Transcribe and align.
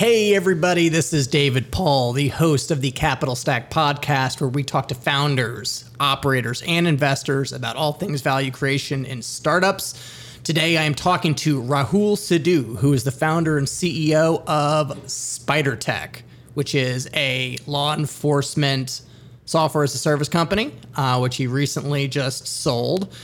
Hey, 0.00 0.34
everybody, 0.34 0.88
this 0.88 1.12
is 1.12 1.26
David 1.26 1.70
Paul, 1.70 2.14
the 2.14 2.28
host 2.28 2.70
of 2.70 2.80
the 2.80 2.90
Capital 2.90 3.36
Stack 3.36 3.70
podcast, 3.70 4.40
where 4.40 4.48
we 4.48 4.64
talk 4.64 4.88
to 4.88 4.94
founders, 4.94 5.84
operators, 6.00 6.62
and 6.66 6.88
investors 6.88 7.52
about 7.52 7.76
all 7.76 7.92
things 7.92 8.22
value 8.22 8.50
creation 8.50 9.04
in 9.04 9.20
startups. 9.20 9.92
Today, 10.42 10.78
I 10.78 10.84
am 10.84 10.94
talking 10.94 11.34
to 11.34 11.62
Rahul 11.62 12.16
Sidhu, 12.16 12.78
who 12.78 12.94
is 12.94 13.04
the 13.04 13.10
founder 13.10 13.58
and 13.58 13.66
CEO 13.66 14.42
of 14.46 14.88
SPIDR 15.04 15.78
Tech, 15.78 16.22
which 16.54 16.74
is 16.74 17.06
a 17.12 17.58
law 17.66 17.94
enforcement 17.94 19.02
software 19.44 19.84
as 19.84 19.94
a 19.94 19.98
service 19.98 20.30
company, 20.30 20.72
uh, 20.96 21.18
which 21.18 21.36
he 21.36 21.46
recently 21.46 22.08
just 22.08 22.46
sold 22.46 23.14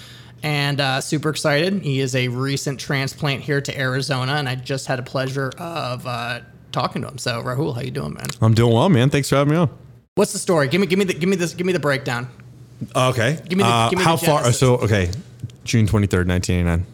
and 0.42 0.78
uh, 0.82 1.00
super 1.00 1.30
excited. 1.30 1.80
He 1.80 2.00
is 2.00 2.14
a 2.14 2.28
recent 2.28 2.78
transplant 2.78 3.40
here 3.40 3.62
to 3.62 3.80
Arizona, 3.80 4.32
and 4.32 4.46
I 4.46 4.56
just 4.56 4.86
had 4.88 4.98
a 4.98 5.02
pleasure 5.02 5.50
of 5.56 6.06
uh, 6.06 6.40
talking 6.76 7.00
to 7.02 7.08
him. 7.08 7.16
So 7.16 7.42
Rahul, 7.42 7.74
how 7.74 7.80
you 7.80 7.90
doing, 7.90 8.12
man? 8.12 8.26
I'm 8.42 8.52
doing 8.52 8.74
well, 8.74 8.90
man. 8.90 9.08
Thanks 9.08 9.30
for 9.30 9.36
having 9.36 9.52
me 9.52 9.58
on. 9.58 9.70
What's 10.14 10.32
the 10.34 10.38
story? 10.38 10.68
Give 10.68 10.80
me, 10.80 10.86
give 10.86 10.98
me 10.98 11.06
the, 11.06 11.14
give 11.14 11.28
me 11.28 11.36
this, 11.36 11.54
give 11.54 11.66
me 11.66 11.72
the 11.72 11.80
breakdown. 11.80 12.28
Okay. 12.94 13.38
Give 13.48 13.56
me 13.56 13.64
the, 13.64 13.70
uh, 13.70 13.88
give 13.88 13.98
me 13.98 14.04
how 14.04 14.16
the 14.16 14.26
far? 14.26 14.52
So 14.52 14.76
okay, 14.76 15.10
June 15.64 15.86
23rd, 15.86 16.28
1989. 16.28 16.86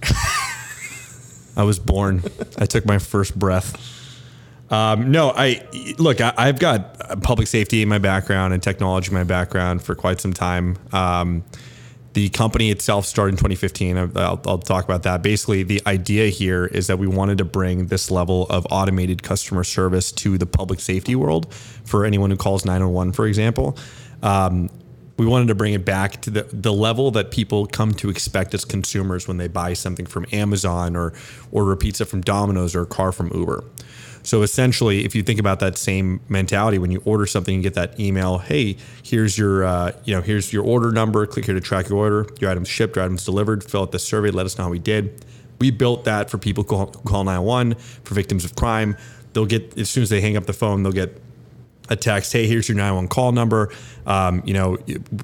I 1.57 1.65
was 1.65 1.81
born. 1.81 2.23
I 2.59 2.67
took 2.67 2.87
my 2.87 2.99
first 2.99 3.37
breath. 3.37 3.77
Um, 4.71 5.11
no, 5.11 5.33
I 5.35 5.67
look. 5.99 6.21
I, 6.21 6.33
I've 6.39 6.59
got 6.59 7.23
public 7.23 7.49
safety 7.49 7.83
in 7.83 7.89
my 7.89 7.99
background 7.99 8.55
and 8.55 8.63
technology 8.63 9.09
in 9.09 9.15
my 9.15 9.25
background 9.25 9.83
for 9.83 9.95
quite 9.95 10.21
some 10.21 10.33
time. 10.33 10.79
Um, 10.93 11.45
the 12.15 12.29
company 12.29 12.71
itself 12.71 13.07
started 13.07 13.33
in 13.33 13.37
2015. 13.39 13.97
I'll, 13.97 14.41
I'll, 14.47 14.59
talk 14.59 14.85
about 14.85 15.03
that. 15.05 15.23
Basically, 15.23 15.63
the 15.63 15.81
idea 15.87 16.29
here 16.29 16.67
is 16.67 16.87
that 16.89 16.99
we 16.99 17.07
wanted 17.07 17.39
to 17.39 17.45
bring 17.45 17.87
this 17.87 18.11
level 18.11 18.47
of 18.49 18.67
automated 18.71 19.23
customer 19.23 19.65
service 19.65 20.13
to 20.13 20.37
the 20.37 20.47
public 20.47 20.81
safety 20.81 21.15
world 21.15 21.53
for 21.55 22.05
anyone 22.05 22.31
who 22.31 22.37
calls 22.37 22.65
911, 22.65 23.13
for 23.13 23.27
example. 23.27 23.79
Um, 24.23 24.69
we 25.17 25.27
wanted 25.27 25.49
to 25.49 25.55
bring 25.55 25.75
it 25.75 25.85
back 25.85 26.21
to 26.23 26.31
the, 26.31 26.43
the 26.53 26.73
level 26.73 27.11
that 27.13 27.31
people 27.31 27.67
come 27.67 27.93
to 27.95 28.11
expect 28.11 28.55
as 28.55 28.65
consumers 28.65 29.29
when 29.29 29.37
they 29.37 29.49
buy 29.49 29.73
something 29.73 30.07
from 30.07 30.27
Amazon 30.33 30.97
or 30.97 31.13
order 31.51 31.73
a 31.73 31.77
pizza 31.77 32.05
from 32.05 32.23
Domino's 32.23 32.75
or 32.75 32.83
a 32.83 32.87
car 32.87 33.13
from 33.13 33.31
Uber. 33.33 33.65
So 34.23 34.43
essentially, 34.43 35.05
if 35.05 35.15
you 35.15 35.23
think 35.23 35.41
about 35.41 35.61
that 35.61 35.77
same 35.77 36.21
mentality, 36.29 36.79
when 36.79 36.91
you 36.91 37.03
order 37.05 37.27
something, 37.27 37.55
you 37.55 37.63
get 37.63 37.75
that 37.75 37.99
email, 37.99 38.39
"Hey, 38.39 38.77
here's 39.03 39.37
your, 39.37 39.65
uh, 39.65 39.93
you 40.05 40.15
know, 40.15 40.21
here's 40.21 40.53
your 40.53 40.65
order 40.65 40.93
number. 40.93 41.27
Click 41.27 41.47
here 41.47 41.55
to 41.55 41.61
track 41.61 41.89
your 41.89 41.99
order. 41.99 42.27
Your 42.41 42.51
items 42.51 42.69
shipped. 42.69 42.97
Your 42.97 43.05
items 43.05 43.25
delivered. 43.25 43.65
Fill 43.65 43.83
out 43.83 43.93
the 43.93 43.99
survey. 43.99 44.31
Let 44.31 44.47
us 44.47 44.59
know 44.59 44.65
how 44.65 44.71
we 44.71 44.79
did." 44.79 45.25
We 45.59 45.71
built 45.71 46.05
that 46.05 46.29
for 46.29 46.39
people 46.39 46.65
who 46.65 46.69
call, 46.71 46.87
who 46.87 47.09
call 47.09 47.23
911 47.23 47.77
for 48.03 48.15
victims 48.15 48.45
of 48.45 48.57
crime. 48.57 48.97
They'll 49.33 49.47
get 49.47 49.79
as 49.79 49.89
soon 49.89 50.03
as 50.03 50.11
they 50.11 50.21
hang 50.21 50.37
up 50.37 50.47
the 50.47 50.53
phone, 50.53 50.83
they'll 50.83 50.91
get 50.91 51.23
a 51.89 51.97
text, 51.97 52.33
hey, 52.33 52.47
here's 52.47 52.69
your 52.69 52.77
911 52.77 53.09
call 53.09 53.33
number. 53.33 53.71
Um, 54.07 54.43
you 54.45 54.55
know, 54.55 54.79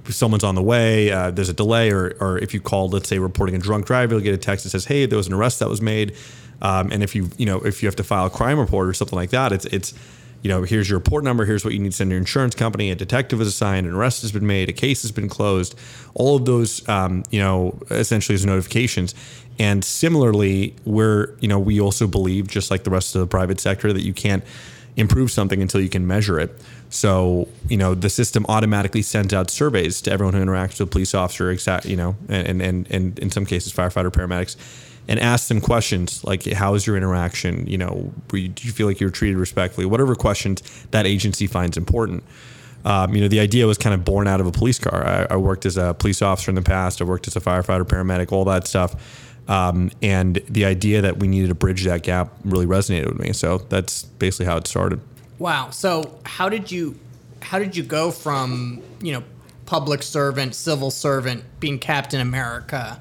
someone's 0.09 0.45
on 0.45 0.55
the 0.55 0.63
way. 0.63 1.11
Uh, 1.11 1.31
there's 1.31 1.49
a 1.49 1.55
delay, 1.55 1.91
or, 1.91 2.17
or 2.21 2.39
if 2.39 2.55
you 2.55 2.61
call, 2.61 2.89
let's 2.89 3.09
say, 3.09 3.19
reporting 3.19 3.55
a 3.55 3.59
drunk 3.59 3.87
driver, 3.87 4.15
you'll 4.15 4.23
get 4.23 4.35
a 4.35 4.39
text 4.39 4.65
that 4.65 4.71
says, 4.71 4.85
hey, 4.85 5.07
there 5.07 5.17
was 5.17 5.27
an 5.27 5.33
arrest 5.33 5.59
that 5.61 5.69
was 5.69 5.81
made. 5.81 6.15
Um, 6.61 6.91
and 6.91 7.03
if 7.03 7.15
you, 7.15 7.31
you 7.37 7.47
know, 7.47 7.59
if 7.59 7.83
you 7.83 7.87
have 7.87 7.97
to 7.97 8.05
file 8.05 8.27
a 8.27 8.31
crime 8.31 8.59
report 8.59 8.89
or 8.89 8.95
something 8.95 9.17
like 9.17 9.31
that, 9.31 9.53
it's, 9.53 9.65
it's, 9.67 9.95
you 10.43 10.49
know, 10.49 10.63
here's 10.63 10.89
your 10.89 10.99
report 10.99 11.25
number. 11.25 11.45
Here's 11.45 11.65
what 11.65 11.75
you 11.75 11.81
need 11.81 11.91
to 11.91 11.97
send 11.97 12.11
your 12.11 12.19
insurance 12.19 12.55
company. 12.55 12.91
A 12.91 12.95
detective 12.95 13.41
is 13.41 13.49
assigned. 13.49 13.87
An 13.87 13.95
arrest 13.95 14.23
has 14.23 14.31
been 14.31 14.47
made. 14.47 14.69
A 14.69 14.73
case 14.73 15.03
has 15.03 15.11
been 15.11 15.29
closed. 15.29 15.75
All 16.15 16.37
of 16.37 16.45
those, 16.45 16.89
um, 16.89 17.25
you 17.31 17.41
know, 17.41 17.79
essentially 17.91 18.35
as 18.35 18.47
notifications. 18.47 19.15
And 19.59 19.85
similarly, 19.85 20.77
where 20.85 21.35
you 21.41 21.49
know 21.49 21.59
we 21.59 21.81
also 21.81 22.07
believe, 22.07 22.47
just 22.47 22.71
like 22.71 22.85
the 22.85 22.91
rest 22.91 23.17
of 23.17 23.21
the 23.21 23.27
private 23.27 23.59
sector, 23.59 23.93
that 23.93 24.03
you 24.03 24.15
can't 24.15 24.45
improve 24.97 25.33
something 25.33 25.61
until 25.61 25.81
you 25.81 25.89
can 25.89 26.07
measure 26.07 26.39
it. 26.39 26.57
So, 26.91 27.49
you 27.69 27.77
know, 27.77 27.95
the 27.95 28.11
system 28.11 28.47
automatically 28.49 29.03
sends 29.03 29.35
out 29.35 29.51
surveys 29.51 30.01
to 30.03 30.13
everyone 30.13 30.35
who 30.35 30.45
interacts 30.45 30.79
with 30.79 30.83
a 30.83 30.87
police 30.87 31.15
officer, 31.15 31.51
exact, 31.51 31.87
you 31.87 31.97
know, 31.97 32.17
and, 32.29 32.63
and, 32.63 32.91
and 32.91 33.19
in 33.19 33.31
some 33.31 33.45
cases, 33.45 33.73
firefighter, 33.73 34.11
paramedics, 34.11 34.57
and 35.09 35.19
ask 35.19 35.49
them 35.49 35.61
questions 35.61 36.23
like, 36.23 36.45
how 36.45 36.75
is 36.75 36.87
your 36.87 36.97
interaction? 36.97 37.67
You 37.67 37.79
know, 37.79 38.13
do 38.29 38.39
you 38.39 38.73
feel 38.73 38.87
like 38.87 39.01
you're 39.01 39.11
treated 39.11 39.39
respectfully? 39.39 39.87
Whatever 39.87 40.15
questions 40.15 40.63
that 40.91 41.07
agency 41.07 41.47
finds 41.47 41.77
important. 41.77 42.23
Um, 42.85 43.15
you 43.15 43.21
know, 43.21 43.29
the 43.29 43.41
idea 43.41 43.67
was 43.67 43.79
kind 43.79 43.95
of 43.95 44.05
born 44.05 44.29
out 44.29 44.41
of 44.41 44.47
a 44.47 44.53
police 44.53 44.79
car. 44.79 45.05
I, 45.05 45.35
I, 45.35 45.37
worked 45.37 45.67
as 45.67 45.77
a 45.77 45.95
police 45.95 46.23
officer 46.23 46.51
in 46.51 46.55
the 46.55 46.63
past. 46.63 47.03
I 47.03 47.05
worked 47.05 47.27
as 47.27 47.35
a 47.35 47.41
firefighter, 47.41 47.83
paramedic, 47.83 48.31
all 48.31 48.45
that 48.45 48.69
stuff. 48.69 48.95
Um, 49.49 49.91
and 50.01 50.41
the 50.49 50.65
idea 50.65 51.01
that 51.03 51.19
we 51.19 51.27
needed 51.27 51.49
to 51.49 51.55
bridge 51.55 51.85
that 51.85 52.03
gap 52.03 52.33
really 52.45 52.67
resonated 52.67 53.07
with 53.07 53.19
me. 53.19 53.33
So 53.33 53.59
that's 53.59 54.05
basically 54.05 54.47
how 54.47 54.59
it 54.59 54.67
started. 54.67 55.01
Wow. 55.39 55.71
So 55.71 56.19
how 56.25 56.49
did 56.49 56.71
you 56.71 56.99
how 57.41 57.59
did 57.59 57.77
you 57.77 57.83
go 57.83 58.11
from 58.11 58.83
you 59.01 59.13
know 59.13 59.23
public 59.67 60.03
servant, 60.03 60.55
civil 60.55 60.91
servant, 60.91 61.45
being 61.61 61.79
Captain 61.79 62.21
America, 62.21 63.01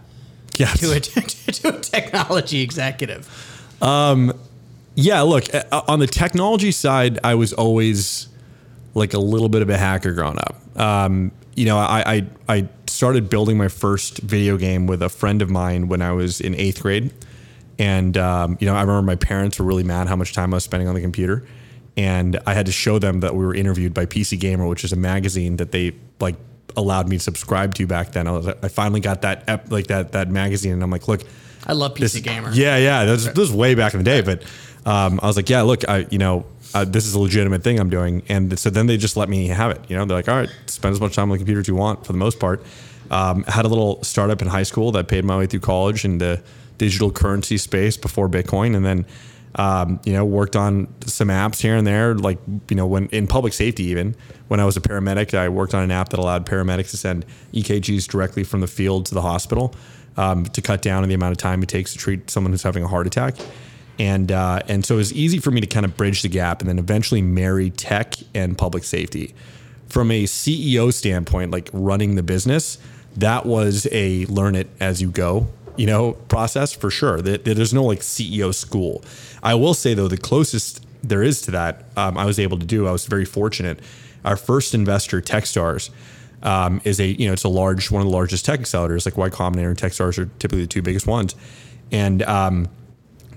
yes. 0.60 0.80
to 0.80 0.92
a 0.92 1.00
to 1.52 1.78
a 1.78 1.82
technology 1.82 2.62
executive? 2.62 3.28
Um, 3.82 4.34
yeah. 4.96 5.22
Look, 5.22 5.54
uh, 5.54 5.84
on 5.88 6.00
the 6.00 6.08
technology 6.08 6.72
side, 6.72 7.20
I 7.24 7.36
was 7.36 7.54
always 7.54 8.28
like 8.94 9.14
a 9.14 9.20
little 9.20 9.50
bit 9.50 9.62
of 9.62 9.70
a 9.70 9.78
hacker 9.78 10.14
growing 10.14 10.38
up. 10.40 10.80
Um, 10.80 11.32
you 11.56 11.66
know, 11.66 11.78
I, 11.78 12.16
I 12.16 12.26
I 12.48 12.70
started 12.88 13.30
building 13.30 13.58
my 13.58 13.68
first 13.68 14.20
video 14.20 14.58
game 14.58 14.88
with 14.88 15.02
a 15.02 15.10
friend 15.10 15.42
of 15.42 15.50
mine 15.50 15.88
when 15.88 16.02
I 16.02 16.12
was 16.12 16.42
in 16.42 16.56
eighth 16.56 16.82
grade, 16.82 17.14
and 17.78 18.18
um, 18.18 18.58
you 18.60 18.68
know, 18.68 18.76
I 18.76 18.82
remember 18.82 19.04
my 19.04 19.16
parents 19.16 19.60
were 19.60 19.66
really 19.66 19.84
mad 19.84 20.08
how 20.08 20.16
much 20.16 20.34
time 20.34 20.54
I 20.54 20.58
was 20.58 20.64
spending 20.64 20.88
on 20.88 20.96
the 20.96 21.02
computer 21.02 21.46
and 21.98 22.40
I 22.46 22.54
had 22.54 22.68
to 22.68 22.72
show 22.72 23.00
them 23.00 23.22
that 23.22 23.36
we 23.36 23.44
were 23.44 23.56
interviewed 23.56 23.94
by 23.94 24.06
PC 24.06 24.40
Gamer, 24.40 24.68
which 24.68 24.84
is 24.84 24.94
a 24.94 24.96
magazine 24.96 25.58
that 25.58 25.72
they 25.72 25.96
like 26.20 26.36
allowed 26.76 27.08
me 27.08 27.18
to 27.18 27.24
subscribe 27.24 27.74
to 27.76 27.88
back 27.88 28.12
then. 28.12 28.28
I 28.28 28.32
was 28.32 28.48
I 28.48 28.68
finally 28.68 29.00
got 29.00 29.22
that 29.22 29.44
ep, 29.48 29.72
like 29.72 29.88
that 29.88 30.12
that 30.12 30.30
magazine, 30.30 30.74
and 30.74 30.84
I'm 30.84 30.92
like, 30.92 31.08
look, 31.08 31.22
I 31.66 31.74
love 31.74 31.94
PC 31.94 32.00
this, 32.00 32.20
Gamer. 32.20 32.52
Yeah, 32.54 32.78
yeah, 32.78 33.06
this, 33.06 33.26
this 33.26 33.38
was 33.38 33.52
way 33.52 33.76
back 33.76 33.94
in 33.94 34.00
the 34.00 34.04
day, 34.04 34.22
but 34.22 34.44
um, 34.86 35.20
I 35.22 35.28
was 35.28 35.36
like, 35.36 35.50
yeah, 35.50 35.62
look, 35.62 35.88
I 35.88 36.08
you 36.10 36.18
know. 36.18 36.46
Uh, 36.74 36.84
this 36.84 37.06
is 37.06 37.14
a 37.14 37.20
legitimate 37.20 37.64
thing 37.64 37.80
I'm 37.80 37.90
doing, 37.90 38.24
and 38.28 38.60
so 38.60 38.70
then 38.70 38.88
they 38.88 38.98
just 38.98 39.16
let 39.16 39.30
me 39.30 39.48
have 39.48 39.72
it. 39.72 39.80
You 39.88 39.96
know, 39.96 40.04
they're 40.04 40.18
like, 40.18 40.28
"All 40.28 40.36
right, 40.36 40.50
spend 40.66 40.92
as 40.92 41.00
much 41.00 41.16
time 41.16 41.24
on 41.24 41.30
the 41.30 41.38
computer 41.38 41.62
as 41.62 41.68
you 41.70 41.76
want." 41.76 42.06
For 42.06 42.12
the 42.12 42.18
most 42.18 42.42
part, 42.42 42.62
um, 43.10 43.46
I 43.48 43.52
had 43.52 43.64
a 43.64 43.70
little 43.70 44.04
startup 44.04 44.42
in 44.42 44.50
high 44.50 44.64
school 44.64 44.92
that 44.92 45.08
paid 45.08 45.24
my 45.24 45.38
way 45.38 45.46
through 45.46 45.62
college 45.62 46.04
in 46.04 46.18
the 46.18 46.42
digital 46.78 47.10
currency 47.10 47.58
space 47.58 47.96
before 47.96 48.28
Bitcoin, 48.28 48.76
and 48.76 48.86
then 48.86 49.06
um, 49.56 50.00
you 50.06 50.14
know, 50.14 50.24
worked 50.24 50.56
on 50.56 50.88
some 51.06 51.30
apps 51.30 51.62
here 51.62 51.76
and 51.76 51.88
there, 51.88 52.14
like, 52.14 52.38
you 52.70 52.76
know, 52.76 52.86
when 52.86 53.08
in 53.08 53.28
public 53.28 53.54
safety, 53.54 53.86
even 53.86 54.16
when 54.48 54.60
I 54.60 54.66
was 54.66 54.78
a 54.78 54.82
paramedic, 54.82 55.34
I 55.34 55.50
worked 55.50 55.74
on 55.74 55.84
an 55.84 55.92
app 55.92 56.10
that 56.10 56.20
allowed 56.20 56.46
paramedics 56.46 56.92
to 56.92 56.98
send 56.98 57.26
EKGs 57.54 58.08
directly 58.08 58.44
from 58.44 58.62
the 58.62 58.68
field 58.68 59.08
to 59.08 59.14
the 59.14 59.22
hospital 59.22 59.74
um, 60.16 60.46
to 60.46 60.62
cut 60.62 60.82
down 60.82 61.04
on 61.04 61.10
the 61.10 61.16
amount 61.16 61.32
of 61.32 61.38
time 61.38 61.64
it 61.64 61.70
takes 61.70 61.94
to 61.94 61.98
treat 61.98 62.30
someone 62.30 62.52
who's 62.52 62.64
having 62.64 62.84
a 62.84 62.88
heart 62.88 63.08
attack. 63.08 63.36
And, 64.00 64.32
uh, 64.32 64.62
and 64.68 64.86
so 64.86 64.96
it 64.96 64.98
was 65.00 65.14
easy 65.14 65.40
for 65.40 65.50
me 65.50 65.60
to 65.62 65.68
kind 65.68 65.86
of 65.86 65.98
bridge 65.98 66.22
the 66.22 66.30
gap 66.30 66.62
and 66.62 66.70
then 66.70 66.78
eventually 66.78 67.22
marry 67.22 67.72
tech 67.72 68.16
and 68.36 68.58
public 68.58 68.84
safety. 68.84 69.34
From 69.88 70.12
a 70.12 70.26
CEO 70.26 70.94
standpoint, 70.94 71.50
like 71.50 71.70
running 71.74 72.16
the 72.16 72.24
business, 72.24 72.78
that 73.16 73.46
was 73.46 73.88
a 73.92 74.26
learn 74.26 74.54
it 74.54 74.70
as 74.80 75.02
you 75.02 75.10
go 75.10 75.48
you 75.78 75.86
know, 75.86 76.14
process 76.14 76.74
for 76.74 76.90
sure. 76.90 77.22
There's 77.22 77.74
no 77.74 77.84
like 77.84 78.00
CEO 78.00 78.54
school. 78.54 79.04
I 79.44 79.56
will 79.56 79.74
say 79.74 79.94
though, 79.94 80.08
the 80.08 80.18
closest 80.18 80.86
there 81.04 81.24
is 81.24 81.42
to 81.44 81.52
that, 81.52 81.86
um, 81.96 82.18
I 82.18 82.26
was 82.26 82.40
able 82.40 82.58
to 82.60 82.66
do. 82.66 82.88
I 82.88 82.92
was 82.92 83.06
very 83.06 83.26
fortunate. 83.26 83.80
Our 84.26 84.36
first 84.36 84.74
investor, 84.74 85.22
TechStars, 85.22 85.90
um, 86.44 86.82
is 86.84 87.00
a 87.00 87.08
you 87.08 87.28
know 87.28 87.34
it's 87.34 87.44
a 87.44 87.50
large 87.50 87.90
one 87.92 88.02
of 88.02 88.08
the 88.08 88.14
largest 88.14 88.46
tech 88.46 88.60
accelerators. 88.60 89.06
Like 89.06 89.18
Y 89.18 89.30
Combinator 89.30 89.70
and 89.70 89.78
TechStars 89.78 90.18
are 90.20 90.26
typically 90.40 90.62
the 90.62 90.68
two 90.68 90.82
biggest 90.82 91.08
ones, 91.08 91.36
and 91.92 92.24
um, 92.24 92.68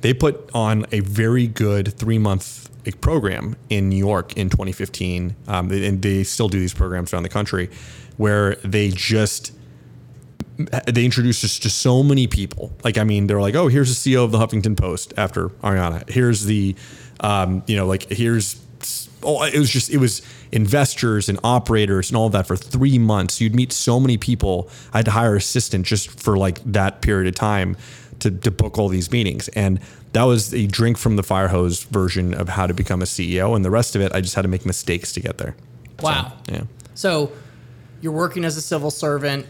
they 0.01 0.15
put 0.15 0.51
on 0.55 0.87
a 0.93 1.01
very 1.01 1.47
good 1.47 1.95
three 1.95 2.19
month 2.19 2.69
program 3.01 3.57
in 3.69 3.89
New 3.89 3.97
York 3.97 4.37
in 4.37 4.49
2015, 4.49 5.37
um, 5.49 5.71
and 5.71 6.03
they 6.03 6.25
still 6.25 6.49
do 6.49 6.59
these 6.59 6.75
programs 6.75 7.13
around 7.13 7.23
the 7.23 7.29
country, 7.29 7.71
where 8.17 8.57
they 8.57 8.89
just 8.89 9.53
they 10.87 11.05
introduced 11.05 11.45
us 11.45 11.59
to 11.61 11.71
so 11.71 12.03
many 12.03 12.27
people. 12.27 12.73
Like, 12.85 12.99
I 12.99 13.05
mean, 13.05 13.27
they're 13.27 13.41
like, 13.41 13.55
oh, 13.55 13.69
here's 13.69 14.03
the 14.03 14.15
CEO 14.15 14.25
of 14.25 14.31
the 14.31 14.39
Huffington 14.39 14.77
Post 14.77 15.15
after 15.17 15.49
Arianna. 15.49 16.09
Here's 16.09 16.45
the, 16.45 16.75
um, 17.21 17.63
you 17.67 17.77
know, 17.77 17.87
like 17.87 18.05
here's, 18.11 18.61
oh, 19.23 19.43
it 19.45 19.59
was 19.59 19.71
just, 19.71 19.91
it 19.91 19.99
was 19.99 20.23
investors 20.53 21.29
and 21.29 21.39
operators 21.45 22.11
and 22.11 22.17
all 22.17 22.27
of 22.27 22.33
that 22.33 22.47
for 22.47 22.57
three 22.57 22.99
months. 22.99 23.41
You'd 23.41 23.55
meet 23.55 23.73
so 23.73 24.01
many 24.01 24.17
people. 24.17 24.71
I 24.93 24.99
had 24.99 25.05
to 25.07 25.13
hire 25.13 25.33
an 25.33 25.39
assistant 25.39 25.87
just 25.87 26.21
for 26.21 26.37
like 26.37 26.61
that 26.65 27.03
period 27.03 27.29
of 27.29 27.35
time 27.35 27.77
to, 28.21 28.31
to 28.31 28.51
book 28.51 28.79
all 28.79 28.89
these 28.89 29.11
meetings. 29.11 29.49
And 29.49 29.81
that 30.13 30.25
was 30.25 30.53
a 30.53 30.67
drink 30.67 30.99
from 30.99 31.17
the 31.17 31.23
fire 31.23 31.49
hose 31.49 31.85
version 31.85 32.35
of 32.35 32.49
how 32.49 32.67
to 32.67 32.75
become 32.75 33.03
a 33.03 33.05
CEO. 33.05 33.55
And 33.55 33.65
the 33.65 33.71
rest 33.71 33.95
of 33.95 34.03
it, 34.03 34.13
I 34.13 34.21
just 34.21 34.35
had 34.35 34.43
to 34.43 34.49
make 34.49 34.67
mistakes 34.67 35.13
to 35.13 35.21
get 35.21 35.39
there. 35.39 35.55
Wow. 36.01 36.33
So, 36.47 36.53
yeah. 36.53 36.63
So 36.95 37.33
you're 38.01 38.13
working 38.13 38.45
as 38.45 38.57
a 38.57 38.63
civil 38.63 38.91
servant 38.91 39.47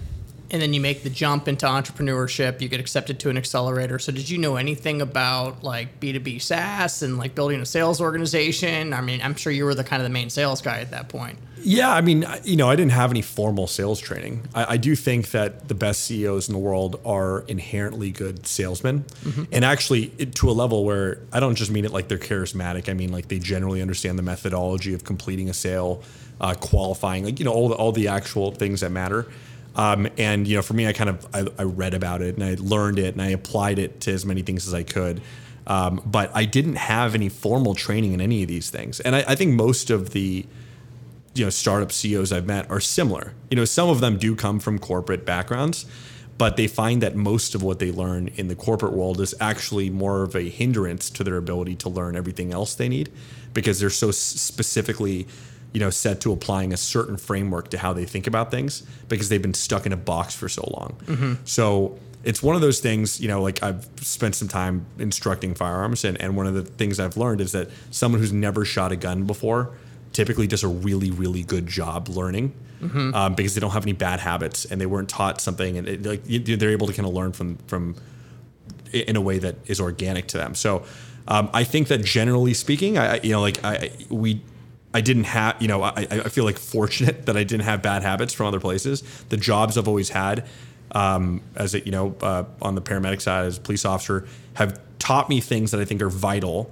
and 0.51 0.61
then 0.61 0.73
you 0.73 0.81
make 0.81 1.03
the 1.03 1.11
jump 1.11 1.47
into 1.49 1.67
entrepreneurship. 1.67 2.61
You 2.61 2.69
get 2.69 2.81
accepted 2.81 3.21
to 3.21 3.31
an 3.31 3.37
accelerator. 3.37 3.99
So 3.99 4.13
did 4.13 4.29
you 4.29 4.39
know 4.39 4.57
anything 4.57 5.01
about 5.01 5.63
like 5.63 6.01
B2B 6.01 6.43
SaaS 6.43 7.03
and 7.03 7.19
like 7.19 7.35
building 7.35 7.61
a 7.61 7.67
sales 7.67 8.01
organization? 8.01 8.93
I 8.93 9.01
mean, 9.01 9.21
I'm 9.23 9.35
sure 9.35 9.53
you 9.53 9.65
were 9.65 9.75
the 9.75 9.85
kind 9.85 10.03
of 10.03 10.05
the 10.05 10.13
main 10.13 10.31
sales 10.31 10.61
guy 10.61 10.81
at 10.81 10.91
that 10.91 11.09
point. 11.09 11.39
Yeah, 11.63 11.93
I 11.93 12.01
mean, 12.01 12.25
you 12.43 12.57
know, 12.57 12.71
I 12.71 12.77
didn't 12.77 12.93
have 12.93 13.11
any 13.11 13.23
formal 13.23 13.67
sales 13.67 14.01
training. 14.01 14.49
I, 14.55 14.75
I 14.75 14.77
do 14.79 14.97
think 14.97 15.31
that 15.33 15.69
the 15.69 15.75
best 15.75 16.05
CEOs 16.05 16.49
in 16.49 16.55
the 16.55 16.59
world 16.59 17.01
are 17.05 17.41
inherently 17.49 18.11
good 18.11 18.47
salesmen, 18.47 19.05
and 19.53 19.65
actually 19.65 20.13
it, 20.17 20.35
to 20.37 20.49
a 20.49 20.53
level 20.53 20.85
where 20.85 21.21
I 21.33 21.41
don't 21.41 21.57
just 21.57 21.71
mean 21.71 21.85
it 21.85 21.93
like 21.93 22.09
they're 22.09 22.19
charismatic. 22.19 22.89
I 22.89 22.95
mean 22.95 23.13
like 23.13 23.29
they 23.29 23.39
generally 23.39 23.83
understand 23.83 24.19
the 24.19 24.23
methodology 24.23 24.95
of 24.95 25.05
completing 25.05 25.51
a 25.51 25.55
sale, 25.55 26.03
uh, 26.41 26.55
qualifying, 26.55 27.25
like 27.25 27.39
you 27.39 27.45
know 27.45 27.53
all 27.53 27.69
the 27.69 27.75
all 27.75 27.93
the 27.93 28.09
actual 28.09 28.53
things 28.53 28.81
that 28.81 28.91
matter. 28.91 29.27
Um, 29.77 30.09
and 30.19 30.47
you 30.47 30.57
know, 30.57 30.63
for 30.63 30.75
me, 30.75 30.87
I 30.87 30.93
kind 30.93 31.11
of 31.11 31.27
I, 31.35 31.47
I 31.59 31.63
read 31.63 31.95
about 31.95 32.23
it 32.23 32.37
and 32.37 32.45
I 32.45 32.57
learned 32.59 32.99
it 32.99 33.15
and 33.15 33.23
I 33.23 33.29
applied 33.29 33.79
it 33.79 34.01
to 34.03 34.13
as 34.13 34.27
many 34.27 34.43
things 34.43 34.67
as 34.67 34.75
I 34.75 34.83
could. 34.83 35.21
Um, 35.67 36.03
but 36.05 36.31
I 36.35 36.47
didn't 36.47 36.77
have 36.77 37.15
any 37.15 37.29
formal 37.29 37.75
training 37.75 38.13
in 38.13 38.21
any 38.21 38.43
of 38.43 38.49
these 38.49 38.71
things, 38.71 38.99
and 39.01 39.15
I, 39.15 39.25
I 39.29 39.35
think 39.37 39.55
most 39.55 39.91
of 39.91 40.11
the 40.11 40.45
you 41.35 41.45
know 41.45 41.51
startup 41.51 41.93
CEOs 41.93 42.33
I've 42.33 42.47
met 42.47 42.69
are 42.71 42.81
similar. 42.81 43.35
You 43.51 43.57
know, 43.57 43.65
some 43.65 43.89
of 43.89 44.01
them 44.01 44.19
do 44.19 44.35
come 44.35 44.59
from 44.59 44.79
corporate 44.79 45.25
backgrounds, 45.25 45.87
but 46.39 46.57
they 46.57 46.67
find 46.67 47.03
that 47.03 47.15
most 47.15 47.55
of 47.55 47.63
what 47.63 47.79
they 47.79 47.93
learn 47.93 48.29
in 48.29 48.49
the 48.49 48.57
corporate 48.57 48.95
world 48.95 49.21
is 49.21 49.35
actually 49.41 49.91
more 49.91 50.23
of 50.23 50.35
a 50.35 50.49
hindrance 50.49 51.11
to 51.11 51.23
their 51.23 51.37
ability 51.37 51.77
to 51.77 51.89
learn 51.89 52.17
everything 52.17 52.53
else 52.53 52.75
they 52.75 52.89
need 52.89 53.13
because 53.53 53.79
they're 53.79 53.91
so 53.91 54.11
specifically 54.11 55.27
you 55.73 55.81
know 55.81 55.91
set 55.91 56.21
to 56.23 56.33
applying 56.33 56.73
a 56.73 56.77
certain 56.77 57.17
framework 57.17 57.71
to 57.71 57.79
how 57.79 57.93
they 57.93 58.05
think 58.05 58.27
about 58.27 58.51
things 58.51 58.83
because 59.09 59.29
they've 59.29 59.43
been 59.43 59.55
stuck 59.55 59.87
in 59.87 59.93
a 59.93 59.97
box 59.97 60.35
for 60.35 60.49
so 60.49 60.63
long. 60.77 61.39
So 61.45 61.99
it's 62.23 62.43
one 62.43 62.55
of 62.55 62.61
those 62.61 62.81
things, 62.81 63.19
you 63.21 63.29
know, 63.29 63.41
like 63.41 63.63
I've 63.63 63.89
spent 64.03 64.35
some 64.35 64.49
time 64.49 64.85
instructing 64.99 65.55
firearms, 65.55 66.05
and, 66.05 66.21
and 66.21 66.37
one 66.37 66.47
of 66.47 66.55
the 66.55 66.63
things 66.65 67.01
I've 67.01 67.17
learned 67.17 67.41
is 67.41 67.53
that 67.53 67.69
someone 67.91 68.21
who's 68.21 68.33
never 68.33 68.65
shot 68.65 68.93
a 68.93 68.97
gun 68.97 69.25
before 69.25 69.71
typically 70.13 70.47
does 70.47 70.63
a 70.65 70.69
really, 70.69 71.11
really 71.11 71.43
good 71.45 71.67
job 71.67 72.09
learning 72.09 72.53
um, 73.15 73.35
because 73.35 73.55
they 73.55 73.61
don't 73.61 73.71
have 73.73 73.85
any 73.85 73.93
bad 73.93 74.21
habits 74.21 74.65
and 74.65 74.81
they 74.81 74.87
weren't 74.87 75.09
taught 75.09 75.41
something, 75.41 75.79
and 75.79 75.89
it, 75.89 76.03
like 76.05 76.25
they're 76.25 76.71
able 76.71 76.87
to 76.89 76.93
kind 76.93 77.07
of 77.07 77.15
learn 77.15 77.33
from 77.33 77.57
from 77.69 77.95
in 78.93 79.17
a 79.17 79.21
way 79.21 79.39
that 79.39 79.57
is 79.67 79.81
organic 79.81 80.27
to 80.29 80.37
them. 80.37 80.55
So 80.55 80.85
um, 81.29 81.49
I 81.55 81.63
think 81.65 81.89
that 81.89 82.03
generally 82.05 82.55
speaking, 82.55 82.99
I 82.99 83.21
you 83.23 83.31
know 83.33 83.41
like 83.41 83.65
I- 83.65 83.93
we. 84.11 84.43
I 84.93 85.01
didn't 85.01 85.25
have, 85.25 85.61
you 85.61 85.69
know, 85.69 85.83
I, 85.83 86.07
I 86.11 86.29
feel 86.29 86.45
like 86.45 86.59
fortunate 86.59 87.27
that 87.27 87.37
I 87.37 87.45
didn't 87.45 87.65
have 87.65 87.83
bad 87.83 88.03
habits 88.03 88.35
from 88.35 88.47
other 88.47 88.61
places. 88.61 89.03
The 89.29 89.37
jobs 89.37 89.79
I've 89.79 89.89
always 89.89 90.11
had, 90.11 90.47
um, 90.93 91.43
as 91.57 91.75
a, 91.75 91.81
you 91.81 91.93
know, 91.93 92.17
uh, 92.21 92.45
on 92.61 92.75
the 92.75 92.83
paramedic 92.83 93.21
side 93.21 93.47
as 93.47 93.59
a 93.59 93.61
police 93.61 93.85
officer, 93.85 94.27
have 94.55 94.81
taught 94.99 95.29
me 95.29 95.41
things 95.41 95.71
that 95.71 95.81
I 95.81 95.85
think 95.85 96.03
are 96.03 96.11
vital. 96.11 96.71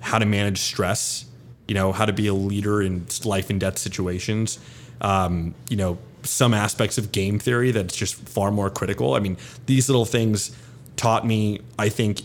How 0.00 0.18
to 0.18 0.26
manage 0.26 0.58
stress, 0.58 1.26
you 1.66 1.74
know, 1.74 1.92
how 1.92 2.06
to 2.06 2.12
be 2.12 2.26
a 2.26 2.34
leader 2.34 2.80
in 2.80 3.06
life 3.24 3.50
and 3.50 3.60
death 3.60 3.78
situations. 3.78 4.58
Um, 5.00 5.54
you 5.68 5.76
know, 5.76 5.98
some 6.22 6.54
aspects 6.54 6.98
of 6.98 7.12
game 7.12 7.38
theory 7.38 7.70
that's 7.70 7.94
just 7.96 8.16
far 8.16 8.50
more 8.50 8.70
critical. 8.70 9.14
I 9.14 9.20
mean, 9.20 9.36
these 9.66 9.88
little 9.88 10.04
things 10.04 10.56
taught 10.96 11.26
me, 11.26 11.60
I 11.78 11.88
think, 11.88 12.22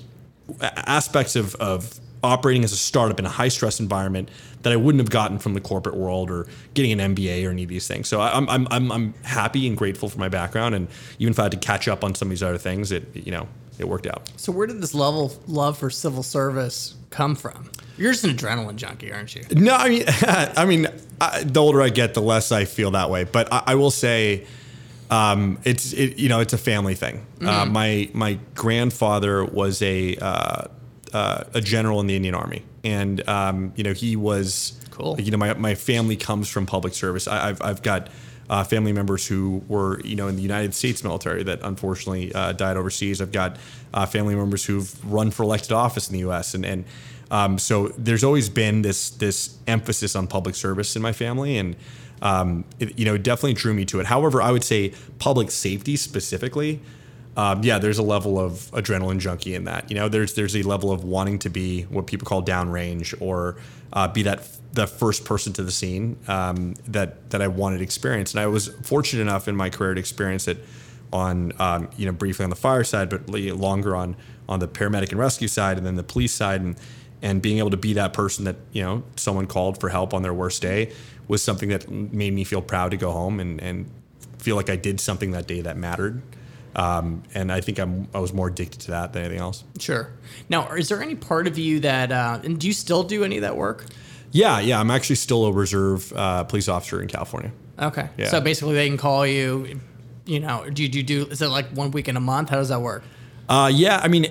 aspects 0.62 1.36
of, 1.36 1.56
of 1.56 2.00
operating 2.24 2.64
as 2.64 2.72
a 2.72 2.78
startup 2.78 3.20
in 3.20 3.26
a 3.26 3.30
high 3.30 3.50
stress 3.50 3.80
environment 3.80 4.30
that 4.64 4.72
I 4.72 4.76
wouldn't 4.76 5.02
have 5.02 5.10
gotten 5.10 5.40
from 5.40 5.54
the 5.54 5.62
corporate 5.62 5.96
world 5.96 6.32
or 6.32 6.48
getting 6.74 7.00
an 7.00 7.16
MBA 7.16 7.46
or 7.46 7.52
any 7.52 7.64
of 7.64 7.70
these 7.70 7.88
things. 7.88 8.08
So 8.08 8.22
I'm, 8.22 8.50
I'm, 8.50 8.68
I'm, 8.72 8.92
I'm 8.92 9.14
happy 9.24 9.68
and 9.68 9.78
grateful 9.78 10.10
for 10.10 10.20
my 10.20 10.30
background. 10.30 10.74
And 10.74 10.88
even 11.20 11.32
if 11.32 11.40
I 11.40 11.44
had 11.44 11.52
to 11.52 11.58
catch 11.58 11.88
up 11.88 12.04
on 12.04 12.16
some 12.16 12.28
of 12.28 12.30
these 12.30 12.44
other 12.44 12.58
things, 12.58 12.92
it, 12.92 13.08
you 13.14 13.32
know, 13.32 13.48
it 13.78 13.88
worked 13.88 14.08
out. 14.08 14.32
So 14.38 14.52
where 14.52 14.68
did 14.68 14.82
this 14.82 14.94
level 14.94 15.34
love 15.48 15.78
for 15.78 15.90
civil 15.90 16.24
service 16.24 16.96
come 17.10 17.36
from? 17.36 17.70
You're 17.98 18.12
just 18.12 18.24
an 18.24 18.32
adrenaline 18.32 18.76
junkie, 18.76 19.12
aren't 19.12 19.36
you? 19.36 19.44
No, 19.52 19.76
I 19.76 19.90
mean, 19.90 20.04
I 20.08 20.66
mean, 20.66 20.88
I, 21.20 21.44
the 21.44 21.62
older 21.62 21.82
I 21.82 21.90
get, 21.90 22.14
the 22.14 22.22
less 22.22 22.52
I 22.52 22.66
feel 22.66 22.92
that 22.92 23.10
way. 23.10 23.24
But 23.24 23.52
I, 23.52 23.64
I 23.68 23.76
will 23.76 23.92
say, 23.92 24.46
um, 25.12 25.60
it's 25.64 25.94
it, 25.94 26.18
you 26.18 26.30
know, 26.30 26.40
it's 26.40 26.54
a 26.54 26.58
family 26.58 26.96
thing. 26.96 27.26
Uh, 27.42 27.66
my 27.66 28.10
my 28.14 28.40
grandfather 28.56 29.46
was 29.46 29.82
a 29.82 30.16
uh, 30.16 30.68
uh, 31.14 31.44
a 31.54 31.62
general 31.62 32.00
in 32.00 32.08
the 32.08 32.16
Indian 32.16 32.36
Army, 32.36 32.64
and 32.84 33.28
um, 33.30 33.74
you 33.76 33.84
know, 33.84 33.94
he 33.94 34.16
was 34.16 34.80
Cool. 34.94 35.20
You 35.20 35.32
know, 35.32 35.38
my 35.38 35.54
my 35.56 35.74
family 35.74 36.16
comes 36.16 36.50
from 36.50 36.68
public 36.68 36.94
service. 36.94 37.28
I, 37.28 37.50
I've 37.50 37.62
I've 37.62 37.82
got. 37.82 38.10
Uh, 38.50 38.62
family 38.62 38.92
members 38.92 39.26
who 39.26 39.64
were, 39.70 40.02
you 40.02 40.18
know, 40.18 40.28
in 40.28 40.36
the 40.36 40.42
United 40.42 40.76
States 40.76 41.02
military 41.02 41.44
that 41.44 41.60
unfortunately 41.64 42.32
uh, 42.36 42.52
died 42.52 42.76
overseas. 42.76 43.22
I've 43.22 43.32
got 43.32 43.56
uh, 43.94 44.06
family 44.06 44.36
members 44.36 44.66
who've 44.66 45.12
run 45.12 45.32
for 45.32 45.44
elected 45.44 45.72
office 45.72 46.10
in 46.10 46.14
the 46.14 46.20
U.S. 46.20 46.54
and 46.54 46.66
and 46.66 46.84
um, 47.32 47.58
so 47.58 47.88
there's 47.98 48.24
always 48.24 48.50
been 48.50 48.82
this 48.82 49.12
this 49.12 49.58
emphasis 49.66 50.14
on 50.16 50.28
public 50.28 50.56
service 50.56 50.96
in 50.98 51.02
my 51.02 51.14
family, 51.14 51.58
and 51.58 51.78
um, 52.22 52.66
it, 52.80 53.00
you 53.00 53.06
know, 53.06 53.16
it 53.16 53.24
definitely 53.24 53.54
drew 53.54 53.74
me 53.74 53.86
to 53.86 54.02
it. 54.02 54.08
However, 54.08 54.42
I 54.42 54.52
would 54.52 54.64
say 54.64 54.94
public 55.20 55.50
safety 55.50 55.96
specifically, 55.96 56.82
um, 57.36 57.64
yeah, 57.64 57.80
there's 57.80 57.98
a 57.98 58.04
level 58.04 58.40
of 58.40 58.54
adrenaline 58.72 59.20
junkie 59.20 59.56
in 59.56 59.64
that. 59.64 59.90
You 59.90 59.96
know, 59.96 60.10
there's 60.10 60.36
there's 60.36 60.56
a 60.56 60.64
level 60.64 60.92
of 60.92 61.04
wanting 61.04 61.40
to 61.40 61.50
be 61.50 61.84
what 61.84 62.06
people 62.06 62.26
call 62.26 62.44
downrange 62.44 63.20
or 63.20 63.58
uh, 63.92 64.08
be 64.08 64.24
that 64.24 64.48
the 64.74 64.88
first 64.88 65.26
person 65.26 65.54
to 65.54 65.64
the 65.64 65.72
scene 65.72 66.18
um, 66.28 66.76
that 66.88 67.30
that 67.32 67.42
I 67.42 67.48
wanted 67.48 67.80
to 67.80 67.84
experience. 67.84 68.34
And 68.34 68.40
I 68.40 68.48
was 68.48 68.68
fortunate 68.84 69.22
enough 69.22 69.48
in 69.48 69.56
my 69.56 69.70
career 69.70 69.94
to 69.94 70.00
experience 70.00 70.48
it 70.48 70.64
on 71.12 71.54
um, 71.60 71.90
you 71.98 72.06
know 72.06 72.12
briefly 72.12 72.44
on 72.44 72.50
the 72.50 72.56
fire 72.56 72.84
side, 72.84 73.10
but 73.10 73.28
longer 73.30 73.96
on 73.96 74.16
on 74.48 74.60
the 74.60 74.68
paramedic 74.68 75.10
and 75.10 75.20
rescue 75.20 75.48
side, 75.48 75.78
and 75.78 75.86
then 75.86 75.96
the 75.96 76.04
police 76.04 76.34
side, 76.34 76.62
and 76.62 76.76
and 77.24 77.42
being 77.42 77.58
able 77.58 77.72
to 77.72 77.78
be 77.78 77.94
that 77.94 78.14
person 78.14 78.46
that 78.46 78.58
you 78.74 78.84
know 78.84 79.04
someone 79.16 79.48
called 79.48 79.80
for 79.80 79.90
help 79.90 80.14
on 80.14 80.22
their 80.22 80.34
worst 80.34 80.62
day 80.62 80.92
was 81.28 81.42
something 81.42 81.70
that 81.70 81.90
made 81.90 82.34
me 82.34 82.44
feel 82.44 82.62
proud 82.62 82.92
to 82.92 82.98
go 82.98 83.12
home 83.12 83.40
and 83.40 83.60
and 83.60 83.90
feel 84.38 84.56
like 84.56 84.70
I 84.70 84.76
did 84.76 85.00
something 85.00 85.32
that 85.32 85.48
day 85.48 85.62
that 85.62 85.78
mattered. 85.78 86.22
Um, 86.76 87.24
and 87.34 87.52
I 87.52 87.62
think 87.62 87.80
I'm 87.80 88.08
I 88.14 88.20
was 88.20 88.34
more 88.34 88.48
addicted 88.48 88.82
to 88.82 88.92
that 88.92 89.14
than 89.14 89.24
anything 89.24 89.42
else. 89.42 89.64
Sure. 89.80 90.12
Now, 90.50 90.70
is 90.74 90.90
there 90.90 91.02
any 91.02 91.16
part 91.16 91.48
of 91.48 91.58
you 91.58 91.80
that, 91.82 92.12
uh, 92.12 92.40
and 92.44 92.60
do 92.60 92.68
you 92.68 92.74
still 92.74 93.04
do 93.04 93.24
any 93.24 93.38
of 93.38 93.42
that 93.42 93.56
work? 93.56 93.86
Yeah, 94.32 94.60
yeah. 94.60 94.80
I'm 94.80 94.90
actually 94.90 95.18
still 95.18 95.46
a 95.46 95.52
reserve 95.52 96.12
uh, 96.14 96.44
police 96.46 96.68
officer 96.68 97.02
in 97.02 97.08
California. 97.08 97.52
Okay. 97.78 98.10
Yeah. 98.18 98.30
So 98.30 98.42
basically, 98.42 98.74
they 98.74 98.88
can 98.88 98.98
call 98.98 99.28
you. 99.28 99.80
You 100.26 100.40
know, 100.40 100.70
do 100.70 100.84
you, 100.84 100.90
do 100.90 100.98
you 101.00 101.04
do? 101.04 101.28
Is 101.28 101.42
it 101.42 101.50
like 101.50 101.70
one 101.72 101.92
week 101.92 102.08
in 102.08 102.18
a 102.18 102.22
month? 102.22 102.50
How 102.50 102.56
does 102.56 102.70
that 102.70 102.82
work? 102.82 103.04
Uh, 103.50 103.70
yeah, 103.74 104.00
I 104.02 104.08
mean, 104.08 104.26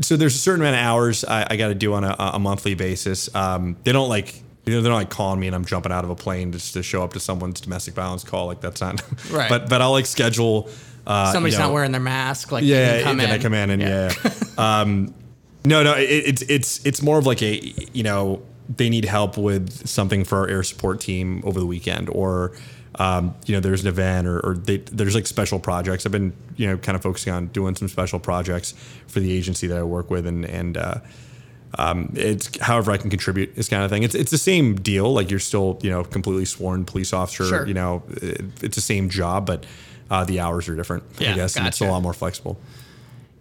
so 0.00 0.16
there's 0.16 0.34
a 0.34 0.38
certain 0.38 0.60
amount 0.60 0.76
of 0.76 0.82
hours 0.82 1.24
I, 1.24 1.46
I 1.50 1.56
got 1.56 1.68
to 1.68 1.74
do 1.74 1.94
on 1.94 2.04
a, 2.04 2.14
a 2.18 2.38
monthly 2.38 2.74
basis. 2.74 3.34
Um, 3.34 3.76
they 3.84 3.92
don't 3.92 4.08
like. 4.08 4.42
You 4.68 4.74
know, 4.74 4.82
they're 4.82 4.92
not 4.92 4.98
like 4.98 5.08
calling 5.08 5.40
me 5.40 5.46
and 5.46 5.56
I'm 5.56 5.64
jumping 5.64 5.92
out 5.92 6.04
of 6.04 6.10
a 6.10 6.14
plane 6.14 6.52
just 6.52 6.74
to 6.74 6.82
show 6.82 7.02
up 7.02 7.14
to 7.14 7.20
someone's 7.20 7.58
domestic 7.58 7.94
violence 7.94 8.22
call. 8.22 8.46
Like 8.46 8.60
that's 8.60 8.82
not 8.82 9.02
Right. 9.30 9.48
But 9.48 9.70
but 9.70 9.80
I'll 9.80 9.92
like 9.92 10.04
schedule. 10.04 10.68
Uh, 11.06 11.32
Somebody's 11.32 11.54
you 11.54 11.60
know, 11.60 11.68
not 11.68 11.72
wearing 11.72 11.92
their 11.92 12.02
mask. 12.02 12.52
Like, 12.52 12.64
Yeah, 12.64 13.00
come 13.02 13.16
then 13.16 13.30
in. 13.30 13.40
I 13.40 13.42
come 13.42 13.54
in 13.54 13.70
and 13.70 13.80
yeah. 13.80 14.12
um, 14.58 15.14
no, 15.64 15.82
no, 15.82 15.94
it, 15.94 16.02
it's 16.04 16.42
it's 16.42 16.84
it's 16.84 17.00
more 17.00 17.18
of 17.18 17.24
like 17.24 17.42
a 17.42 17.56
you 17.94 18.02
know 18.02 18.42
they 18.76 18.90
need 18.90 19.06
help 19.06 19.38
with 19.38 19.88
something 19.88 20.22
for 20.24 20.36
our 20.38 20.48
air 20.48 20.62
support 20.62 21.00
team 21.00 21.42
over 21.46 21.58
the 21.58 21.66
weekend, 21.66 22.10
or 22.10 22.52
um, 22.96 23.34
you 23.46 23.54
know 23.54 23.60
there's 23.60 23.80
an 23.80 23.88
event, 23.88 24.26
or, 24.26 24.38
or 24.40 24.54
they, 24.54 24.76
there's 24.76 25.14
like 25.14 25.26
special 25.26 25.58
projects. 25.58 26.04
I've 26.04 26.12
been 26.12 26.34
you 26.56 26.66
know 26.66 26.76
kind 26.76 26.94
of 26.94 27.02
focusing 27.02 27.32
on 27.32 27.46
doing 27.46 27.74
some 27.74 27.88
special 27.88 28.18
projects 28.18 28.74
for 29.06 29.20
the 29.20 29.32
agency 29.32 29.66
that 29.68 29.78
I 29.78 29.82
work 29.82 30.10
with, 30.10 30.26
and 30.26 30.44
and. 30.44 30.76
Uh, 30.76 31.00
um, 31.74 32.12
it's 32.14 32.58
however 32.58 32.90
I 32.92 32.96
can 32.96 33.10
contribute 33.10 33.56
is 33.56 33.68
kind 33.68 33.82
of 33.82 33.90
thing. 33.90 34.02
It's 34.02 34.14
it's 34.14 34.30
the 34.30 34.38
same 34.38 34.76
deal. 34.76 35.12
Like 35.12 35.30
you're 35.30 35.38
still 35.38 35.78
you 35.82 35.90
know 35.90 36.04
completely 36.04 36.44
sworn 36.44 36.84
police 36.84 37.12
officer. 37.12 37.44
Sure. 37.44 37.66
You 37.66 37.74
know 37.74 38.02
it, 38.08 38.42
it's 38.62 38.74
the 38.74 38.82
same 38.82 39.08
job, 39.08 39.46
but 39.46 39.66
uh, 40.10 40.24
the 40.24 40.40
hours 40.40 40.68
are 40.68 40.76
different. 40.76 41.04
Yeah, 41.18 41.32
I 41.32 41.34
guess 41.34 41.56
and 41.56 41.66
it's 41.66 41.80
a 41.80 41.86
lot 41.86 42.02
more 42.02 42.14
flexible. 42.14 42.58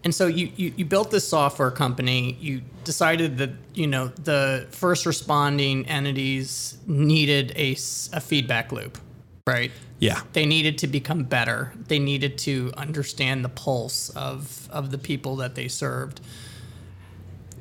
And 0.04 0.14
so 0.14 0.28
you, 0.28 0.52
you 0.56 0.74
you 0.78 0.86
built 0.86 1.12
this 1.12 1.28
software 1.28 1.72
company. 1.72 2.38
You 2.40 2.62
decided 2.84 3.38
that 3.40 3.52
you 3.74 3.88
know 3.88 4.08
the 4.08 4.68
first 4.72 5.06
responding 5.06 5.88
entities 5.88 6.78
needed 6.86 7.52
a, 7.56 7.72
a 8.14 8.22
feedback 8.22 8.72
loop, 8.72 8.98
right? 9.46 9.72
Yeah. 10.00 10.22
They 10.34 10.46
needed 10.46 10.78
to 10.80 10.88
become 10.88 11.24
better. 11.24 11.74
They 11.88 12.00
needed 12.00 12.38
to 12.40 12.72
understand 12.78 13.44
the 13.44 13.50
pulse 13.50 14.10
of 14.10 14.70
of 14.72 14.92
the 14.92 14.98
people 14.98 15.38
that 15.38 15.56
they 15.56 15.68
served. 15.68 16.22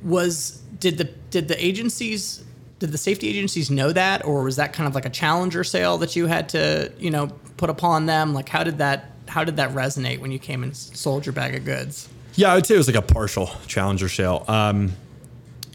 Was 0.03 0.63
did 0.79 0.99
the 0.99 1.05
did 1.31 1.49
the 1.49 1.65
agencies 1.65 2.45
did 2.79 2.93
the 2.93 2.99
safety 2.99 3.29
agencies 3.29 3.71
know 3.71 3.93
that 3.93 4.25
or 4.25 4.43
was 4.43 4.57
that 4.57 4.73
kind 4.73 4.87
of 4.87 4.95
like 4.95 5.07
a 5.07 5.11
challenger 5.11 5.65
sale 5.65 5.97
that 5.99 6.15
you 6.15 6.27
had 6.27 6.49
to, 6.51 6.93
you 6.99 7.11
know, 7.11 7.29
put 7.57 7.71
upon 7.71 8.07
them? 8.07 8.35
Like 8.35 8.49
how 8.49 8.63
did 8.65 8.79
that 8.79 9.13
how 9.29 9.45
did 9.45 9.57
that 9.57 9.71
resonate 9.71 10.21
when 10.21 10.31
you 10.31 10.39
came 10.39 10.63
and 10.63 10.77
sold 10.77 11.27
your 11.27 11.33
bag 11.33 11.55
of 11.55 11.65
goods? 11.65 12.09
Yeah, 12.35 12.53
I 12.53 12.55
would 12.55 12.67
say 12.67 12.75
it 12.75 12.79
was 12.79 12.87
like 12.87 12.97
a 12.97 13.03
partial 13.03 13.51
challenger 13.67 14.09
sale. 14.09 14.45
Um, 14.47 14.93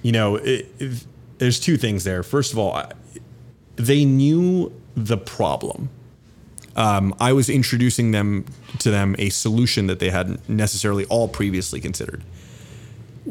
you 0.03 0.11
know, 0.11 0.35
it, 0.35 0.67
it, 0.79 1.05
there's 1.39 1.59
two 1.59 1.75
things 1.77 2.03
there. 2.03 2.21
First 2.21 2.53
of 2.53 2.59
all, 2.59 2.83
they 3.75 4.05
knew 4.05 4.71
the 4.95 5.17
problem. 5.17 5.89
Um, 6.75 7.13
I 7.19 7.33
was 7.33 7.49
introducing 7.49 8.11
them 8.11 8.45
to 8.79 8.91
them 8.91 9.15
a 9.17 9.29
solution 9.29 9.87
that 9.87 9.99
they 9.99 10.09
hadn't 10.09 10.47
necessarily 10.47 11.05
all 11.05 11.27
previously 11.27 11.81
considered. 11.81 12.23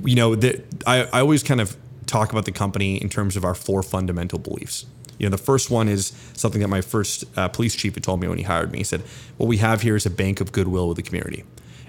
You 0.05 0.15
know, 0.15 0.35
that 0.37 0.65
I, 0.87 1.05
I 1.13 1.21
always 1.21 1.43
kind 1.43 1.61
of 1.61 1.77
talk 2.07 2.33
about 2.33 2.45
the 2.45 2.53
company 2.53 3.01
in 3.01 3.09
terms 3.09 3.37
of 3.37 3.45
our 3.45 3.55
four 3.55 3.83
fundamental 3.83 4.39
beliefs. 4.39 4.87
You 5.19 5.27
know, 5.27 5.31
the 5.31 5.43
first 5.43 5.71
one 5.71 5.89
is 5.89 6.13
something 6.35 6.61
that 6.63 6.69
my 6.69 6.81
first 6.81 7.25
uh, 7.37 7.49
police 7.49 7.75
chief 7.77 7.95
had 7.95 8.03
told 8.03 8.21
me 8.21 8.29
when 8.29 8.39
he 8.39 8.45
hired 8.45 8.73
me. 8.73 8.79
He 8.79 8.85
said, 8.85 9.03
"What 9.37 9.47
we 9.49 9.59
have 9.59 9.83
here 9.83 9.97
is 9.97 10.07
a 10.07 10.11
bank 10.11 10.41
of 10.41 10.53
goodwill 10.53 10.89
with 10.89 10.97
the 10.97 11.03
community. 11.03 11.45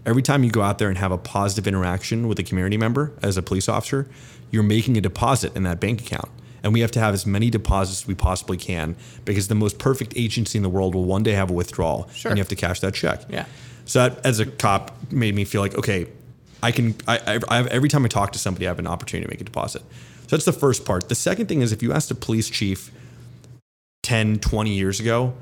Every 0.06 0.22
time 0.22 0.44
you 0.44 0.50
go 0.52 0.62
out 0.64 0.80
there 0.80 0.90
and 0.90 0.98
have 0.98 1.12
a 1.12 1.18
positive 1.18 1.68
interaction 1.68 2.28
with 2.28 2.40
a 2.40 2.44
community 2.44 2.76
member 2.78 3.14
as 3.22 3.38
a 3.38 3.42
police 3.42 3.70
officer, 3.70 4.08
you're 4.50 4.64
making 4.64 4.98
a 4.98 5.02
deposit 5.02 5.56
in 5.56 5.64
that 5.64 5.80
bank 5.80 6.02
account." 6.02 6.30
And 6.64 6.74
we 6.74 6.82
have 6.82 6.92
to 6.92 7.00
have 7.00 7.14
as 7.16 7.26
many 7.26 7.50
deposits 7.50 8.04
as 8.04 8.08
we 8.08 8.14
possibly 8.14 8.56
can 8.58 8.96
because 9.26 9.48
the 9.48 9.56
most 9.56 9.80
perfect 9.80 10.14
agency 10.16 10.60
in 10.60 10.64
the 10.64 10.70
world 10.70 10.94
will 10.94 11.06
one 11.06 11.24
day 11.24 11.32
have 11.32 11.50
a 11.50 11.54
withdrawal 11.54 12.08
Sure. 12.14 12.30
and 12.30 12.38
you 12.38 12.42
have 12.42 12.50
to 12.50 12.56
cash 12.56 12.82
that 12.82 12.94
check. 12.94 13.22
Yeah. 13.30 13.46
So 13.86 13.98
that, 14.10 14.24
as 14.24 14.40
a 14.40 14.46
cop, 14.46 14.96
made 15.12 15.34
me 15.34 15.44
feel 15.44 15.62
like 15.62 15.76
okay, 15.76 16.08
I 16.64 16.72
can. 16.72 16.96
I, 17.08 17.40
I, 17.48 17.56
have, 17.58 17.68
every 17.68 17.90
time 17.90 18.06
I 18.06 18.08
talk 18.08 18.32
to 18.34 18.40
somebody, 18.40 18.68
I 18.68 18.70
have 18.70 18.80
an 18.80 18.88
opportunity 18.88 19.26
to 19.26 19.32
make 19.32 19.42
a 19.42 19.44
deposit. 19.44 19.82
So 20.28 20.38
that's 20.38 20.46
the 20.46 20.54
first 20.54 20.86
part. 20.86 21.10
The 21.10 21.16
second 21.16 21.48
thing 21.48 21.62
is 21.62 21.72
if 21.72 21.84
you 21.84 21.92
asked 21.92 22.12
a 22.12 22.16
police 22.16 22.50
chief 22.50 22.92
10, 24.04 24.40
20 24.40 24.74
years 24.74 25.00
ago, 25.00 25.34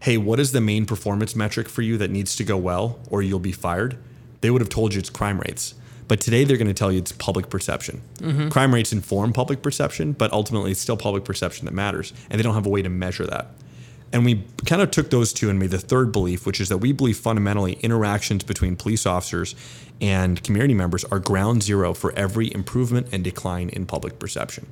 hey, 0.00 0.16
what 0.16 0.40
is 0.40 0.52
the 0.52 0.60
main 0.60 0.84
performance 0.84 1.36
metric 1.36 1.68
for 1.68 1.82
you 1.82 1.96
that 1.98 2.10
needs 2.10 2.34
to 2.36 2.44
go 2.44 2.56
well 2.56 2.98
or 3.08 3.22
you'll 3.22 3.38
be 3.38 3.52
fired? 3.52 3.96
They 4.40 4.50
would 4.50 4.60
have 4.60 4.68
told 4.68 4.94
you 4.94 4.98
it's 4.98 5.10
crime 5.10 5.38
rates. 5.38 5.74
But 6.08 6.20
today 6.20 6.44
they're 6.44 6.56
going 6.56 6.66
to 6.66 6.74
tell 6.74 6.90
you 6.90 6.98
it's 6.98 7.12
public 7.12 7.48
perception. 7.48 8.02
Mm-hmm. 8.18 8.48
Crime 8.48 8.74
rates 8.74 8.92
inform 8.92 9.32
public 9.32 9.62
perception, 9.62 10.12
but 10.12 10.32
ultimately 10.32 10.72
it's 10.72 10.80
still 10.80 10.96
public 10.96 11.24
perception 11.24 11.64
that 11.66 11.72
matters. 11.72 12.12
And 12.28 12.38
they 12.38 12.42
don't 12.42 12.54
have 12.54 12.66
a 12.66 12.68
way 12.68 12.82
to 12.82 12.88
measure 12.88 13.26
that. 13.26 13.52
And 14.12 14.24
we 14.24 14.44
kind 14.66 14.82
of 14.82 14.90
took 14.90 15.10
those 15.10 15.32
two 15.32 15.48
and 15.48 15.58
made 15.58 15.70
the 15.70 15.78
third 15.78 16.12
belief, 16.12 16.44
which 16.44 16.60
is 16.60 16.68
that 16.68 16.78
we 16.78 16.92
believe 16.92 17.16
fundamentally 17.16 17.74
interactions 17.74 18.44
between 18.44 18.76
police 18.76 19.06
officers 19.06 19.54
and 20.00 20.42
community 20.42 20.74
members 20.74 21.04
are 21.04 21.18
ground 21.18 21.62
zero 21.62 21.94
for 21.94 22.12
every 22.12 22.52
improvement 22.52 23.06
and 23.12 23.24
decline 23.24 23.68
in 23.70 23.86
public 23.86 24.18
perception. 24.18 24.66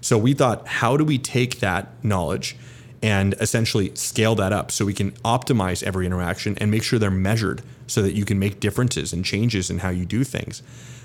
So 0.00 0.18
we 0.18 0.32
thought, 0.32 0.66
how 0.66 0.96
do 0.96 1.04
we 1.04 1.18
take 1.18 1.60
that 1.60 2.02
knowledge 2.02 2.56
and 3.02 3.34
essentially 3.34 3.94
scale 3.94 4.34
that 4.34 4.52
up 4.52 4.70
so 4.70 4.84
we 4.84 4.94
can 4.94 5.12
optimize 5.24 5.82
every 5.82 6.04
interaction 6.06 6.56
and 6.58 6.70
make 6.70 6.82
sure 6.82 6.98
they're 6.98 7.10
measured 7.10 7.62
so 7.86 8.02
that 8.02 8.12
you 8.12 8.24
can 8.24 8.38
make 8.38 8.60
differences 8.60 9.12
and 9.12 9.24
changes 9.24 9.70
in 9.70 9.78
how 9.78 9.90
you 9.90 10.04
do 10.04 10.24
things? 10.24 10.62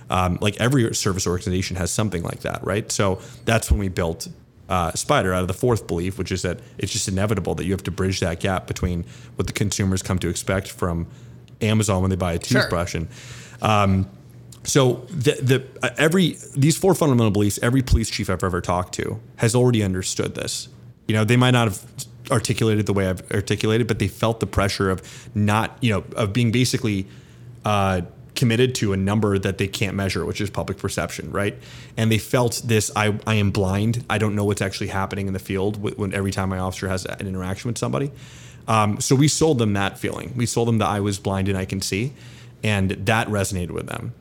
Um, 0.10 0.38
like 0.42 0.60
every 0.60 0.94
service 0.96 1.28
organization 1.28 1.78
has 1.78 1.92
something 1.92 2.24
like 2.24 2.42
that, 2.42 2.64
right? 2.64 2.92
So 2.92 3.22
that's 3.44 3.70
when 3.72 3.80
we 3.80 3.90
built 3.90 4.28
uh, 4.70 4.92
SPIDR 4.92 5.34
out 5.36 5.42
of 5.42 5.48
the 5.48 5.54
fourth 5.54 5.88
belief, 5.88 6.18
which 6.18 6.32
is 6.32 6.42
that 6.42 6.60
it's 6.78 6.92
just 6.92 7.08
inevitable 7.08 7.56
that 7.56 7.66
you 7.66 7.72
have 7.72 7.84
to 7.84 7.92
bridge 7.92 8.20
that 8.20 8.40
gap 8.40 8.68
between 8.68 9.06
what 9.36 9.48
the 9.48 9.54
consumers 9.54 10.02
come 10.02 10.18
to 10.20 10.28
expect 10.30 10.70
from 10.70 11.08
Amazon 11.62 12.02
when 12.02 12.10
they 12.10 12.16
buy 12.16 12.34
a 12.34 12.44
Sure. 12.44 12.62
toothbrush 12.62 12.96
and 12.96 13.08
um, 13.62 14.10
so 14.64 15.06
the, 15.10 15.38
the 15.42 15.66
uh, 15.86 15.90
every 15.98 16.38
these 16.56 16.78
four 16.78 16.96
fundamental 16.96 17.32
beliefs, 17.32 17.60
every 17.62 17.82
police 17.82 18.10
chief 18.10 18.30
I've 18.30 18.44
ever 18.44 18.62
talked 18.62 18.94
to 18.96 19.20
has 19.38 19.54
already 19.56 19.84
understood 19.84 20.36
this. 20.36 20.68
You 21.08 21.14
know, 21.16 21.24
they 21.24 21.38
might 21.38 21.52
not 21.52 21.68
have 21.68 21.86
articulated 22.32 22.88
the 22.88 22.94
way 22.94 23.08
I've 23.08 23.32
articulated, 23.32 23.88
but 23.88 24.00
they 24.00 24.08
felt 24.08 24.40
the 24.40 24.48
pressure 24.48 24.90
of 24.90 25.30
not, 25.36 25.78
you 25.82 25.92
know, 25.92 26.04
of 26.16 26.34
being 26.34 26.52
basically 26.52 27.06
uh, 27.64 28.02
committed 28.36 28.76
to 28.76 28.94
a 28.94 28.98
number 28.98 29.40
that 29.40 29.58
they 29.58 29.68
can't 29.68 29.96
measure, 29.96 30.26
which 30.26 30.42
is 30.42 30.50
public 30.50 30.78
perception, 30.78 31.32
right? 31.32 31.58
And 31.98 32.12
they 32.12 32.18
felt 32.18 32.62
this: 32.66 32.92
I, 32.96 33.18
I 33.26 33.36
am 33.36 33.52
blind. 33.52 34.04
I 34.10 34.18
don't 34.18 34.36
know 34.36 34.46
what's 34.46 34.62
actually 34.62 34.88
happening 34.88 35.28
in 35.28 35.34
the 35.34 35.40
field 35.40 35.82
when, 35.98 36.14
every 36.14 36.32
time 36.32 36.50
my 36.50 36.60
officer 36.60 36.88
has 36.88 37.06
an 37.06 37.28
interaction 37.28 37.70
with 37.70 37.78
somebody. 37.78 38.12
Um, 38.68 39.00
so 39.00 39.16
we 39.16 39.28
sold 39.28 39.60
them 39.60 39.74
that 39.74 39.98
feeling. 39.98 40.34
We 40.36 40.46
sold 40.46 40.68
them 40.68 40.80
that 40.80 40.88
I 40.88 41.00
was 41.00 41.20
blind 41.20 41.48
and 41.48 41.58
I 41.58 41.66
can 41.66 41.82
see, 41.82 42.14
and 42.64 42.92
that 42.92 43.28
resonated 43.28 43.72
with 43.72 43.88
them 43.88 44.14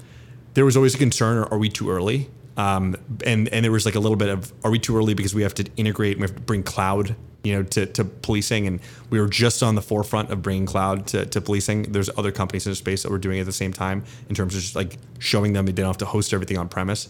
there 0.54 0.64
was 0.64 0.76
always 0.76 0.94
a 0.94 0.98
concern: 0.98 1.46
are, 1.50 1.58
we 1.58 1.68
too 1.68 1.90
early? 1.90 2.30
Um, 2.56 2.96
and 3.24 3.48
and 3.48 3.64
there 3.64 3.72
was 3.72 3.84
like 3.84 3.96
a 3.96 4.00
little 4.00 4.16
bit 4.16 4.28
of 4.28 4.52
are 4.64 4.70
we 4.70 4.78
too 4.78 4.96
early 4.96 5.14
because 5.14 5.34
we 5.34 5.42
have 5.42 5.54
to 5.54 5.66
integrate 5.76 6.16
we 6.16 6.22
have 6.22 6.34
to 6.34 6.40
bring 6.40 6.62
cloud, 6.62 7.14
you 7.44 7.54
know, 7.54 7.62
to, 7.62 7.86
to 7.86 8.04
policing, 8.04 8.66
and 8.66 8.80
we 9.10 9.20
were 9.20 9.28
just 9.28 9.62
on 9.62 9.74
the 9.74 9.82
forefront 9.82 10.30
of 10.30 10.42
bringing 10.42 10.66
cloud 10.66 11.06
to, 11.08 11.26
to 11.26 11.40
policing. 11.40 11.92
There's 11.92 12.10
other 12.16 12.32
companies 12.32 12.66
in 12.66 12.72
the 12.72 12.76
space 12.76 13.02
that 13.04 13.10
were 13.10 13.18
doing 13.18 13.38
it 13.38 13.42
at 13.42 13.46
the 13.46 13.52
same 13.52 13.72
time 13.72 14.02
in 14.28 14.34
terms 14.34 14.56
of 14.56 14.62
just 14.62 14.74
like 14.74 14.96
showing 15.18 15.52
them 15.52 15.66
they 15.66 15.72
don't 15.72 15.86
have 15.86 15.98
to 15.98 16.06
host 16.06 16.32
everything 16.32 16.58
on 16.58 16.68
premise. 16.68 17.08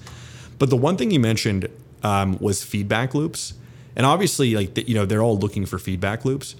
But 0.58 0.70
the 0.70 0.76
one 0.76 0.96
thing 0.96 1.12
you 1.12 1.20
mentioned 1.20 1.68
um, 2.02 2.36
was 2.38 2.62
feedback 2.64 3.14
loops, 3.14 3.54
and 3.96 4.04
obviously 4.04 4.54
like 4.54 4.74
the, 4.74 4.86
you 4.86 4.94
know 4.94 5.06
they're 5.06 5.22
all 5.22 5.38
looking 5.38 5.66
for 5.66 5.78
feedback 5.78 6.24
loops. 6.24 6.56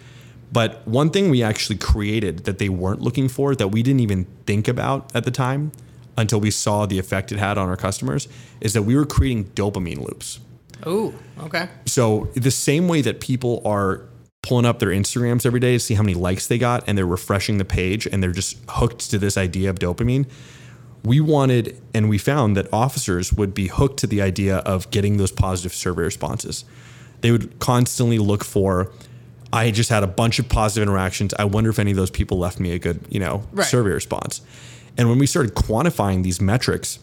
But 0.52 0.86
one 0.86 1.10
thing 1.10 1.30
we 1.30 1.42
actually 1.42 1.78
created 1.78 2.44
that 2.44 2.58
they 2.58 2.68
weren't 2.68 3.00
looking 3.00 3.28
for, 3.28 3.56
that 3.56 3.68
we 3.68 3.82
didn't 3.82 4.00
even 4.00 4.26
think 4.46 4.68
about 4.68 5.14
at 5.14 5.24
the 5.24 5.32
time 5.32 5.72
until 6.16 6.38
we 6.38 6.52
saw 6.52 6.86
the 6.86 6.98
effect 7.00 7.32
it 7.32 7.38
had 7.38 7.58
on 7.58 7.68
our 7.68 7.76
customers, 7.76 8.28
is 8.60 8.72
that 8.74 8.82
we 8.82 8.94
were 8.94 9.04
creating 9.04 9.46
dopamine 9.46 9.98
loops. 9.98 10.38
Ooh, 10.86 11.14
okay. 11.40 11.68
So 11.86 12.28
the 12.34 12.50
same 12.50 12.88
way 12.88 13.00
that 13.02 13.20
people 13.20 13.62
are 13.64 14.02
pulling 14.42 14.66
up 14.66 14.78
their 14.78 14.90
Instagrams 14.90 15.46
every 15.46 15.60
day 15.60 15.72
to 15.72 15.78
see 15.80 15.94
how 15.94 16.02
many 16.02 16.14
likes 16.14 16.46
they 16.46 16.58
got 16.58 16.84
and 16.86 16.98
they're 16.98 17.06
refreshing 17.06 17.58
the 17.58 17.64
page 17.64 18.06
and 18.06 18.22
they're 18.22 18.32
just 18.32 18.58
hooked 18.68 19.10
to 19.10 19.18
this 19.18 19.36
idea 19.38 19.70
of 19.70 19.78
dopamine, 19.78 20.26
we 21.02 21.20
wanted 21.20 21.80
and 21.94 22.08
we 22.08 22.18
found 22.18 22.56
that 22.56 22.66
officers 22.72 23.32
would 23.32 23.54
be 23.54 23.68
hooked 23.68 23.98
to 24.00 24.06
the 24.06 24.20
idea 24.20 24.58
of 24.58 24.90
getting 24.90 25.16
those 25.16 25.32
positive 25.32 25.72
survey 25.74 26.02
responses. 26.02 26.64
They 27.22 27.30
would 27.30 27.58
constantly 27.58 28.18
look 28.18 28.44
for 28.44 28.90
I 29.52 29.70
just 29.70 29.88
had 29.88 30.02
a 30.02 30.08
bunch 30.08 30.40
of 30.40 30.48
positive 30.48 30.82
interactions. 30.88 31.32
I 31.38 31.44
wonder 31.44 31.70
if 31.70 31.78
any 31.78 31.92
of 31.92 31.96
those 31.96 32.10
people 32.10 32.38
left 32.38 32.58
me 32.58 32.72
a 32.72 32.78
good, 32.78 33.00
you 33.08 33.20
know, 33.20 33.44
Right. 33.52 33.64
survey 33.66 33.90
response. 33.90 34.40
And 34.98 35.08
when 35.08 35.18
we 35.18 35.26
started 35.28 35.54
quantifying 35.54 36.24
these 36.24 36.40
metrics, 36.40 36.98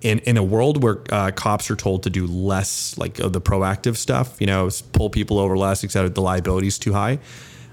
in 0.00 0.18
in 0.20 0.36
a 0.36 0.42
world 0.42 0.82
where 0.82 0.98
uh, 1.10 1.30
cops 1.32 1.70
are 1.70 1.76
told 1.76 2.02
to 2.04 2.10
do 2.10 2.26
less 2.26 2.96
like 2.98 3.18
of 3.18 3.32
the 3.32 3.40
proactive 3.40 3.96
stuff, 3.96 4.40
you 4.40 4.46
know, 4.46 4.68
pull 4.92 5.10
people 5.10 5.38
over 5.38 5.56
less, 5.56 5.82
et 5.84 5.90
cetera, 5.90 6.08
the 6.08 6.22
liability 6.22 6.66
is 6.68 6.78
too 6.78 6.92
high. 6.92 7.18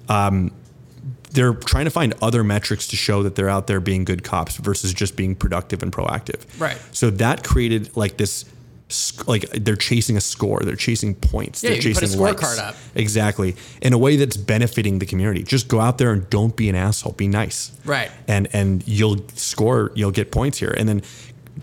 Um, 0.09 0.51
they're 1.31 1.53
trying 1.53 1.85
to 1.85 1.91
find 1.91 2.13
other 2.21 2.43
metrics 2.43 2.87
to 2.87 2.95
show 2.95 3.21
that 3.23 3.35
they're 3.35 3.49
out 3.49 3.67
there 3.67 3.79
being 3.81 4.05
good 4.05 4.23
cops 4.23 4.55
versus 4.57 4.93
just 4.93 5.15
being 5.17 5.35
productive 5.35 5.83
and 5.83 5.91
proactive. 5.91 6.41
Right. 6.59 6.77
So 6.93 7.09
that 7.11 7.43
created 7.43 7.95
like 7.97 8.15
this, 8.17 8.45
like 9.27 9.41
they're 9.51 9.75
chasing 9.75 10.15
a 10.15 10.21
score, 10.21 10.61
they're 10.61 10.77
chasing 10.77 11.13
points, 11.13 11.61
Yeah, 11.61 11.71
they're 11.71 11.77
you 11.79 11.83
can 11.83 11.93
put 11.95 12.03
a 12.03 12.05
chasing 12.07 12.21
scorecard 12.21 12.59
up. 12.59 12.75
Exactly, 12.95 13.55
in 13.81 13.91
a 13.93 13.97
way 13.97 14.15
that's 14.15 14.37
benefiting 14.37 14.99
the 14.99 15.05
community. 15.05 15.43
Just 15.43 15.67
go 15.67 15.81
out 15.81 15.97
there 15.97 16.11
and 16.13 16.29
don't 16.29 16.55
be 16.55 16.69
an 16.69 16.75
asshole. 16.75 17.11
Be 17.13 17.27
nice 17.27 17.71
Right. 17.83 18.09
and 18.29 18.47
and 18.53 18.87
you'll 18.87 19.27
score 19.35 19.91
you'll 19.93 20.11
get 20.11 20.31
points 20.31 20.57
here 20.57 20.73
and 20.77 20.87
then 20.87 21.01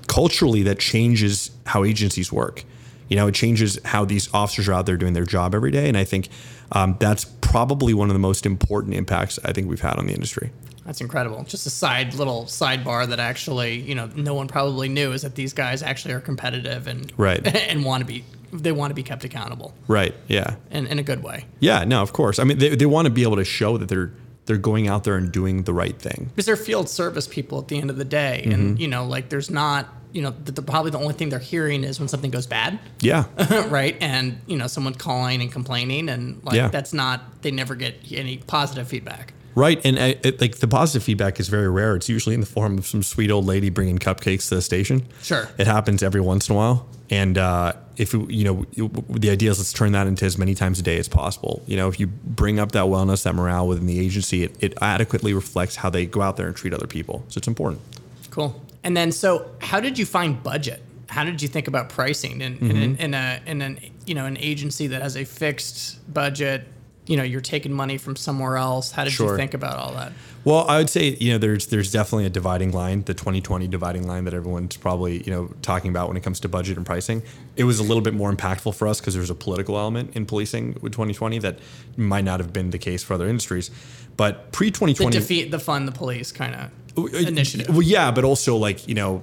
culturally 0.06 0.62
that 0.62 0.78
changes 0.78 1.50
how 1.66 1.84
agencies 1.84 2.32
work 2.32 2.64
you 3.08 3.16
know 3.16 3.26
it 3.26 3.34
changes 3.34 3.78
how 3.84 4.04
these 4.04 4.32
officers 4.34 4.68
are 4.68 4.72
out 4.72 4.87
there 4.87 4.96
doing 4.96 5.12
their 5.12 5.25
job 5.26 5.54
every 5.54 5.70
day 5.70 5.88
and 5.88 5.96
i 5.96 6.04
think 6.04 6.28
um, 6.72 6.96
that's 6.99 7.25
probably 7.40 7.92
one 7.92 8.08
of 8.08 8.14
the 8.14 8.18
most 8.20 8.46
important 8.46 8.94
impacts 8.94 9.38
i 9.44 9.52
think 9.52 9.68
we've 9.68 9.80
had 9.82 9.96
on 9.96 10.06
the 10.06 10.14
industry 10.14 10.50
That's 10.84 11.00
incredible. 11.00 11.44
Just 11.44 11.64
a 11.66 11.70
side 11.70 12.14
little 12.14 12.44
sidebar 12.46 13.06
that 13.06 13.20
actually, 13.20 13.78
you 13.78 13.94
know, 13.94 14.06
no 14.16 14.34
one 14.34 14.49
probably 14.49 14.88
knew 14.88 15.12
is 15.12 15.22
that 15.22 15.37
these 15.37 15.52
guys 15.54 15.80
actually 15.80 16.12
are 16.14 16.20
competitive 16.20 16.88
and 16.88 17.12
Right. 17.16 17.46
and 17.70 17.84
want 17.84 18.00
to 18.00 18.06
be 18.06 18.25
they 18.52 18.72
want 18.72 18.90
to 18.90 18.94
be 18.94 19.02
kept 19.04 19.25
accountable 19.25 19.72
right 19.88 20.12
yeah 20.28 20.56
in, 20.70 20.87
in 20.88 20.99
a 20.99 21.02
good 21.02 21.22
way. 21.22 21.44
yeah 21.61 21.84
no 21.84 22.02
of 22.02 22.12
course 22.12 22.38
i 22.40 22.44
mean 22.44 22.58
they, 22.58 22.75
they 22.75 22.84
want 22.87 23.06
to 23.06 23.11
be 23.12 23.22
able 23.22 23.37
to 23.37 23.44
show 23.44 23.78
that 23.78 23.88
they're 23.88 24.12
they're 24.46 24.56
going 24.58 24.88
out 24.88 25.04
there 25.04 25.16
and 25.16 25.30
doing 25.32 25.62
the 25.64 25.72
right 25.72 25.99
thing 25.99 26.26
Because 26.30 26.46
they're 26.46 26.56
field 26.56 26.88
service 26.88 27.28
people 27.28 27.58
at 27.61 27.68
the 27.68 27.78
end 27.78 27.90
of 27.90 27.96
the 27.96 28.04
day, 28.04 28.42
and 28.44 28.52
Mm-hmm. 28.72 28.76
you 28.80 28.88
know, 28.88 29.04
like 29.06 29.28
there's 29.28 29.50
not, 29.50 29.88
you 30.12 30.20
know, 30.22 30.30
the, 30.44 30.52
the, 30.52 30.62
probably 30.62 30.90
the 30.90 30.99
only 30.99 31.14
thing 31.14 31.28
they're 31.30 31.38
hearing 31.38 31.84
is 31.84 31.99
when 32.00 32.08
something 32.08 32.30
goes 32.30 32.46
bad, 32.46 32.78
yeah 33.00 33.25
right? 33.68 33.96
And 34.00 34.38
you 34.46 34.56
know, 34.56 34.66
someone 34.66 34.94
calling 34.94 35.40
and 35.42 35.50
complaining, 35.52 36.08
and 36.08 36.42
like 36.44 36.56
Yeah. 36.56 36.68
that's 36.68 36.92
not 36.92 37.42
they 37.42 37.50
never 37.50 37.75
get 37.75 37.96
any 38.12 38.38
positive 38.38 38.88
feedback. 38.88 39.32
Right, 39.54 39.80
and 39.84 39.99
uh, 39.99 40.14
it, 40.22 40.40
like 40.40 40.56
the 40.56 40.66
positive 40.68 41.02
feedback 41.04 41.38
is 41.38 41.49
very 41.49 41.68
rare. 41.68 41.94
It's 41.94 42.08
usually 42.08 42.34
in 42.34 42.40
the 42.40 42.46
form 42.46 42.78
of 42.78 42.87
some 42.87 43.02
sweet 43.02 43.30
old 43.30 43.44
lady 43.44 43.68
bringing 43.68 43.99
cupcakes 43.99 44.49
to 44.49 44.54
the 44.54 44.62
station. 44.62 45.06
Sure. 45.22 45.46
it 45.58 45.66
happens 45.66 46.02
every 46.02 46.22
once 46.22 46.49
in 46.49 46.54
a 46.54 46.56
while, 46.56 46.88
and 47.12 47.37
uh, 47.37 47.75
if 47.99 48.14
you 48.14 48.42
know 48.42 48.64
the 49.11 49.28
idea 49.28 49.50
is 49.50 49.59
let's 49.59 49.73
turn 49.73 49.92
that 49.92 50.07
into 50.07 50.25
as 50.25 50.38
many 50.38 50.54
times 50.54 50.81
a 50.81 50.83
day 50.83 50.97
as 50.97 51.09
possible. 51.09 51.62
You 51.66 51.76
know, 51.76 51.88
if 51.88 52.00
you 52.00 52.07
bring 52.07 52.59
up 52.59 52.73
that 52.73 52.85
wellness, 52.85 53.23
that 53.25 53.35
morale 53.35 53.69
within 53.69 53.87
the 53.87 54.00
agency, 54.00 54.45
it, 54.45 54.57
it 54.61 54.75
adequately 54.81 55.35
reflects 55.35 55.76
how 55.76 55.90
they 55.90 56.07
go 56.07 56.23
out 56.23 56.38
there 56.38 56.47
and 56.47 56.57
treat 56.57 56.73
other 56.73 56.87
people. 56.87 57.23
So 57.28 57.37
it's 57.37 57.47
important. 57.47 57.83
Cool. 58.31 58.59
And 58.83 58.97
then, 58.97 59.12
so 59.12 59.50
how 59.61 59.78
did 59.78 59.99
you 59.99 60.07
find 60.07 60.42
budget? 60.42 60.83
How 61.11 61.23
did 61.23 61.42
you 61.42 61.49
think 61.49 61.69
about 61.69 61.90
pricing 61.90 62.40
in, 62.40 62.57
in, 62.57 62.71
in, 62.71 62.97
in 62.97 63.14
a 63.14 63.42
in 63.45 63.61
an 63.61 63.78
you 64.07 64.14
know 64.14 64.25
an 64.25 64.38
agency 64.38 64.87
that 64.87 65.02
has 65.02 65.14
a 65.14 65.25
fixed 65.25 66.00
budget? 66.14 66.66
You 67.06 67.16
know, 67.16 67.25
you're 67.25 67.40
taking 67.40 67.73
money 67.73 67.99
from 67.99 68.14
somewhere 68.14 68.56
else. 68.56 68.92
How 68.92 69.02
did 69.02 69.12
Sure. 69.12 69.32
you 69.32 69.37
think 69.37 69.54
about 69.54 69.76
all 69.76 69.92
that? 69.94 70.12
Well, 70.44 70.64
I 70.68 70.78
would 70.78 70.88
say 70.88 71.16
you 71.21 71.32
know 71.32 71.38
there's 71.38 71.66
there's 71.66 71.90
definitely 71.90 72.26
a 72.26 72.30
dividing 72.30 72.73
line, 72.73 73.02
the 73.04 73.14
2020 73.14 73.66
dividing 73.68 74.06
line 74.06 74.25
that 74.25 74.35
everyone's 74.35 74.76
probably 74.76 75.23
you 75.25 75.32
know 75.32 75.50
talking 75.62 75.90
about 75.90 76.09
when 76.09 76.16
it 76.16 76.23
comes 76.23 76.38
to 76.40 76.49
budget 76.49 76.76
and 76.76 76.87
pricing. 76.87 77.23
It 77.56 77.64
was 77.64 77.78
a 77.80 77.82
little 77.82 78.02
bit 78.02 78.14
more 78.14 78.32
impactful 78.32 78.75
for 78.75 78.87
us 78.87 79.00
because 79.00 79.14
there's 79.14 79.30
a 79.30 79.35
political 79.35 79.76
element 79.76 80.14
in 80.16 80.26
policing 80.26 80.78
with 80.80 80.92
2020 80.92 81.38
that 81.40 81.59
might 81.97 82.25
not 82.25 82.38
have 82.40 82.52
been 82.52 82.71
the 82.71 82.78
case 82.78 83.02
for 83.02 83.14
other 83.14 83.28
industries. 83.28 83.71
But 84.16 84.52
pre 84.52 84.68
The 84.68 84.75
2020, 84.75 85.18
defeat 85.18 85.50
the 85.50 85.59
fund 85.59 85.88
the 85.88 85.92
police 85.92 86.30
kind 86.32 86.54
of 86.54 86.71
uh, 86.99 87.16
initiative. 87.18 87.68
Well, 87.68 87.82
yeah, 87.82 88.11
but 88.11 88.25
also 88.25 88.56
like 88.56 88.87
you 88.87 88.94
know, 88.94 89.23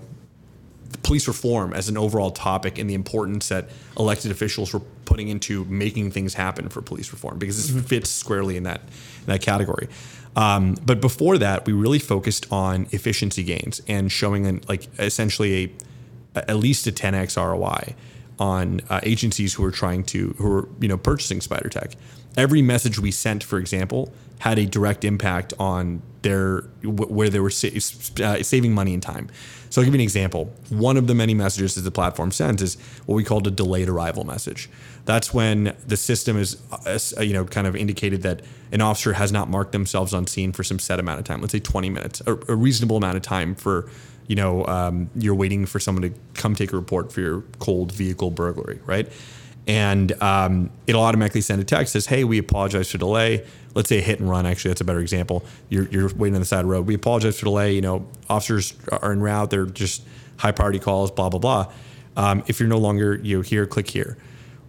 police 1.04 1.28
reform 1.28 1.74
as 1.74 1.90
an 1.90 1.98
overall 1.98 2.32
topic 2.32 2.78
and 2.78 2.90
the 2.90 2.94
importance 2.94 3.50
that 3.50 3.70
elected 3.98 4.32
officials 4.32 4.74
were 4.74 4.82
putting 5.10 5.28
into 5.28 5.66
making 5.66 6.12
things 6.12 6.36
happen 6.36 6.70
for 6.70 6.84
police 6.84 7.12
reform 7.12 7.40
because 7.40 7.74
this 7.74 7.86
fits 7.88 8.12
squarely 8.12 8.56
in 8.56 8.64
that 8.64 8.80
in 9.22 9.26
that 9.26 9.42
category. 9.42 9.90
Um, 10.36 10.76
but 10.86 11.02
before 11.02 11.40
that, 11.40 11.66
we 11.66 11.74
really 11.74 11.98
focused 11.98 12.46
on 12.52 12.86
efficiency 12.92 13.44
gains 13.44 13.82
and 13.88 14.12
showing 14.12 14.46
an, 14.46 14.62
like 14.70 14.88
essentially 15.00 15.74
a 16.36 16.50
at 16.50 16.58
least 16.58 16.86
a 16.86 16.92
10x 16.92 17.36
ROI 17.36 17.96
on 18.40 18.82
uh, 18.90 19.00
agencies 19.02 19.56
who 19.56 19.66
are 19.66 19.72
trying 19.72 20.04
to 20.04 20.36
who 20.38 20.52
are 20.58 20.70
you 20.80 20.88
know 20.88 20.98
purchasing 20.98 21.40
SPIDR 21.40 21.72
Tech. 21.72 21.94
Every 22.38 22.62
message 22.62 23.00
we 23.00 23.12
sent, 23.12 23.44
for 23.44 23.58
example, 23.58 24.14
had 24.40 24.58
a 24.58 24.66
direct 24.66 25.04
impact 25.04 25.54
on 25.60 26.02
their 26.22 26.62
where 26.84 27.30
they 27.30 27.40
were 27.40 27.50
sa- 27.50 27.68
uh, 28.24 28.44
saving 28.44 28.74
money 28.74 28.94
and 28.94 29.04
time. 29.04 29.30
So 29.70 29.82
I'll 29.82 29.86
give 29.86 29.94
you 29.94 30.00
an 30.00 30.04
example. 30.04 30.52
One 30.70 30.98
of 30.98 31.08
the 31.08 31.14
many 31.14 31.34
messages 31.34 31.76
that 31.76 31.82
the 31.82 31.92
platform 31.92 32.32
sends 32.32 32.62
is 32.62 32.76
what 33.06 33.16
we 33.16 33.24
called 33.24 33.46
a 33.48 33.52
delayed 33.52 33.88
arrival 33.88 34.24
message. 34.24 34.70
That's 35.06 35.34
when 35.34 35.76
the 35.88 35.98
system 35.98 36.38
is, 36.38 36.58
uh, 36.72 37.00
uh, 37.18 37.22
you 37.22 37.34
know, 37.34 37.46
kind 37.46 37.68
of 37.68 37.76
indicated 37.76 38.24
that 38.24 38.42
an 38.72 38.82
officer 38.82 39.14
has 39.14 39.32
not 39.32 39.50
marked 39.50 39.72
themselves 39.72 40.14
on 40.14 40.26
scene 40.28 40.52
for 40.52 40.64
some 40.64 40.80
set 40.80 41.00
amount 41.00 41.20
of 41.20 41.26
time. 41.26 41.42
Let's 41.42 41.52
say 41.52 41.60
20 41.60 41.90
minutes, 41.90 42.22
a, 42.26 42.34
a 42.34 42.56
reasonable 42.56 42.98
amount 42.98 43.18
of 43.18 43.24
time 43.24 43.56
for, 43.56 43.90
you 44.28 44.36
know, 44.36 44.66
um, 44.66 45.10
you're 45.16 45.36
waiting 45.36 45.66
for 45.66 45.80
someone 45.80 46.02
to 46.02 46.14
come 46.34 46.56
take 46.56 46.74
a 46.74 46.76
report 46.76 47.12
for 47.12 47.22
your 47.22 47.42
cold 47.60 47.92
vehicle 47.92 48.32
burglary, 48.32 48.80
right? 48.86 49.08
And 49.70 50.20
um, 50.20 50.72
it'll 50.88 51.04
automatically 51.04 51.42
send 51.42 51.62
a 51.62 51.64
text 51.64 51.94
says, 51.94 52.08
"Hey, 52.08 52.24
we 52.24 52.40
apologize 52.40 52.90
for 52.90 52.98
delay." 52.98 53.46
Let's 53.76 53.88
say 53.88 54.00
a 54.00 54.02
hit 54.02 54.20
and 54.20 54.28
run. 54.28 54.48
Actually, 54.48 54.70
that's 54.70 54.82
a 54.82 54.84
better 54.84 55.00
example. 55.00 55.46
You're, 55.70 55.88
you're 55.90 56.12
waiting 56.16 56.34
on 56.34 56.42
the 56.42 56.46
side 56.46 56.62
of 56.62 56.66
the 56.66 56.72
road. 56.72 56.88
We 56.88 56.96
apologize 56.96 57.38
for 57.38 57.46
delay. 57.46 57.76
You 57.76 57.82
know, 57.82 58.08
officers 58.28 58.74
are 58.92 59.12
en 59.12 59.20
route. 59.20 59.52
They're 59.52 59.68
just 59.68 60.02
high 60.38 60.54
priority 60.54 60.80
calls. 60.80 61.12
Blah 61.12 61.30
blah 61.30 61.40
blah. 61.40 61.72
Um, 62.18 62.44
if 62.48 62.60
you're 62.60 62.68
no 62.68 62.80
longer 62.80 63.20
you 63.22 63.38
know, 63.38 63.42
here, 63.44 63.68
click 63.68 63.92
here. 63.92 64.18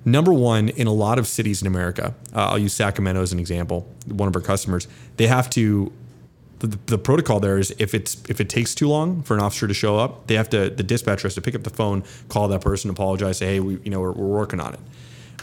Number 0.05 0.35
one, 0.35 0.69
in 0.69 0.87
a 0.87 0.93
lot 0.93 1.19
of 1.19 1.27
cities 1.27 1.63
in 1.63 1.67
America, 1.67 2.15
uh, 2.35 2.49
I'll 2.49 2.59
use 2.59 2.75
Sacramento 2.75 3.23
as 3.23 3.33
an 3.33 3.39
example. 3.39 3.89
One 4.07 4.29
of 4.29 4.37
our 4.37 4.43
customers, 4.43 4.87
they 5.17 5.29
have 5.29 5.49
to 5.51 5.93
the, 6.61 6.79
the 6.87 6.99
protocol 6.99 7.41
there 7.41 7.59
is 7.59 7.75
if 7.79 7.95
it's 7.95 8.23
if 8.29 8.41
it 8.41 8.49
takes 8.49 8.75
too 8.75 8.89
long 8.89 9.23
for 9.23 9.35
an 9.35 9.41
officer 9.41 9.67
to 9.67 9.75
show 9.75 9.99
up, 9.99 10.27
they 10.27 10.35
have 10.35 10.49
to 10.51 10.71
the 10.71 10.83
dispatcher 10.83 11.23
has 11.23 11.35
to 11.35 11.41
pick 11.41 11.55
up 11.55 11.65
the 11.65 11.71
phone, 11.71 12.05
call 12.29 12.49
that 12.49 12.61
person, 12.61 12.91
apologize, 12.91 13.39
say, 13.39 13.47
hey, 13.47 13.61
we 13.61 13.79
you 13.83 13.91
know 13.91 14.01
we're, 14.01 14.13
we're 14.13 14.27
working 14.27 14.61
on 14.61 14.75
it. 14.75 14.81